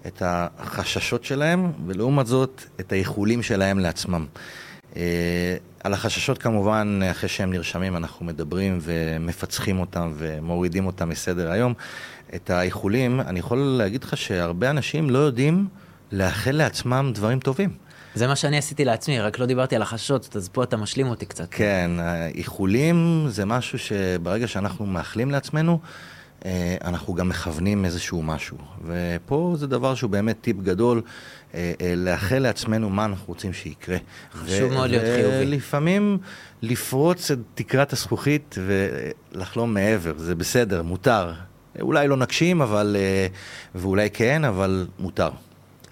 [0.08, 4.26] את החששות שלהם, ולעומת זאת את האיחולים שלהם לעצמם.
[4.96, 11.74] אה, על החששות כמובן, אחרי שהם נרשמים, אנחנו מדברים ומפצחים אותם ומורידים אותם מסדר היום.
[12.36, 15.68] את האיחולים, אני יכול להגיד לך שהרבה אנשים לא יודעים
[16.12, 17.70] לאחל לעצמם דברים טובים.
[18.16, 21.26] זה מה שאני עשיתי לעצמי, רק לא דיברתי על החששות, אז פה אתה משלים אותי
[21.26, 21.48] קצת.
[21.52, 21.92] כן,
[22.36, 25.80] איחולים זה משהו שברגע שאנחנו מאחלים לעצמנו,
[26.46, 28.58] אה, אנחנו גם מכוונים איזשהו משהו.
[28.86, 31.02] ופה זה דבר שהוא באמת טיפ גדול,
[31.98, 33.98] לאחל לעצמנו מה אנחנו רוצים שיקרה.
[34.34, 35.46] חשוב מאוד להיות חיובי.
[35.46, 36.18] ולפעמים
[36.62, 41.34] לפרוץ את תקרת הזכוכית ולחלום מעבר, זה בסדר, מותר.
[41.82, 42.96] אולי לא נגשים, אבל,
[43.76, 45.30] ואולי כן, אבל מותר.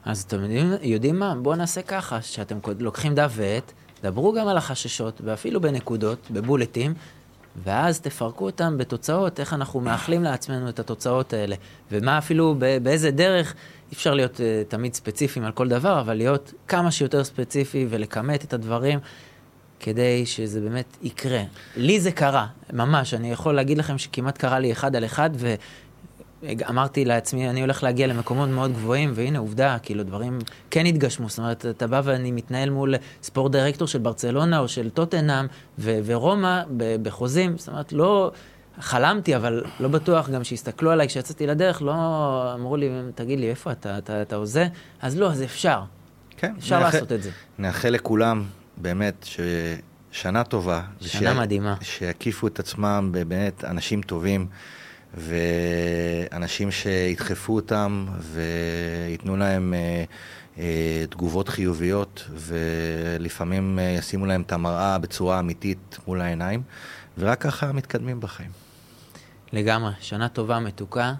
[0.05, 1.35] אז אתם יודעים, יודעים מה?
[1.41, 3.71] בואו נעשה ככה, שאתם לוקחים דף ועט,
[4.03, 6.93] דברו גם על החששות, ואפילו בנקודות, בבולטים,
[7.63, 11.55] ואז תפרקו אותם בתוצאות, איך אנחנו מאחלים לעצמנו את התוצאות האלה,
[11.91, 13.53] ומה אפילו, באיזה דרך,
[13.89, 18.43] אי אפשר להיות uh, תמיד ספציפיים על כל דבר, אבל להיות כמה שיותר ספציפי ולכמת
[18.43, 18.99] את הדברים,
[19.79, 21.43] כדי שזה באמת יקרה.
[21.77, 25.55] לי זה קרה, ממש, אני יכול להגיד לכם שכמעט קרה לי אחד על אחד, ו...
[26.69, 30.39] אמרתי לעצמי, אני הולך להגיע למקומות מאוד גבוהים, והנה עובדה, כאילו דברים
[30.71, 31.29] כן התגשמו.
[31.29, 35.45] זאת אומרת, אתה בא ואני מתנהל מול ספורט דירקטור של ברצלונה או של טוטנאם
[35.79, 36.61] ורומא
[37.01, 38.31] בחוזים, זאת אומרת, לא...
[38.79, 41.93] חלמתי, אבל לא בטוח גם שהסתכלו עליי כשיצאתי לדרך, לא
[42.53, 44.67] אמרו לי, תגיד לי, איפה אתה, אתה, אתה הוזה?
[45.01, 45.81] אז לא, אז אפשר.
[46.37, 46.53] כן.
[46.57, 47.29] אפשר נאחל, לעשות את זה.
[47.59, 48.43] נאחל לכולם,
[48.77, 49.25] באמת,
[50.11, 50.81] ששנה טובה.
[51.01, 51.37] שנה ש...
[51.37, 51.75] מדהימה.
[51.81, 54.47] שיקיפו את עצמם באמת אנשים טובים.
[55.13, 60.03] ואנשים שידחפו אותם וייתנו להם אה,
[60.57, 66.61] אה, תגובות חיוביות ולפעמים אה, ישימו להם את המראה בצורה אמיתית מול העיניים
[67.17, 68.49] ורק ככה מתקדמים בחיים.
[69.53, 71.13] לגמרי, שנה טובה, מתוקה,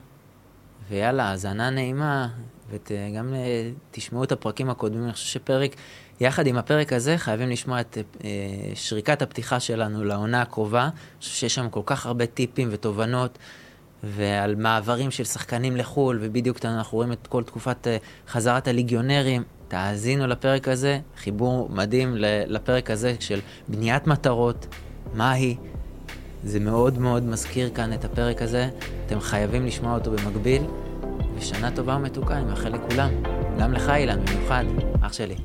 [0.90, 2.28] ויאללה, האזנה נעימה,
[2.70, 3.34] וגם
[3.92, 5.76] תשמעו את הפרקים הקודמים, אני חושב שפרק,
[6.20, 7.98] יחד עם הפרק הזה, חייבים לשמוע את
[8.76, 10.84] שריקת הפתיחה שלנו לעונה הקרובה.
[10.84, 13.38] אני חושב שיש שם כל כך הרבה טיפים ותובנות.
[14.04, 19.44] ועל מעברים של שחקנים לחו"ל, ובדיוק אנחנו רואים את כל תקופת אה, חזרת הליגיונרים.
[19.68, 22.16] תאזינו לפרק הזה, חיבור מדהים
[22.48, 24.68] לפרק הזה של בניית מטרות,
[25.14, 25.58] מהי.
[26.44, 28.70] זה מאוד מאוד מזכיר כאן את הפרק הזה,
[29.06, 30.64] אתם חייבים לשמוע אותו במקביל,
[31.38, 33.10] ושנה טובה ומתוקה, אני מאחל לכולם.
[33.60, 34.64] גם לך, אילן, במיוחד,
[35.02, 35.36] אח שלי.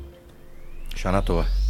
[0.95, 1.64] שנה טובה.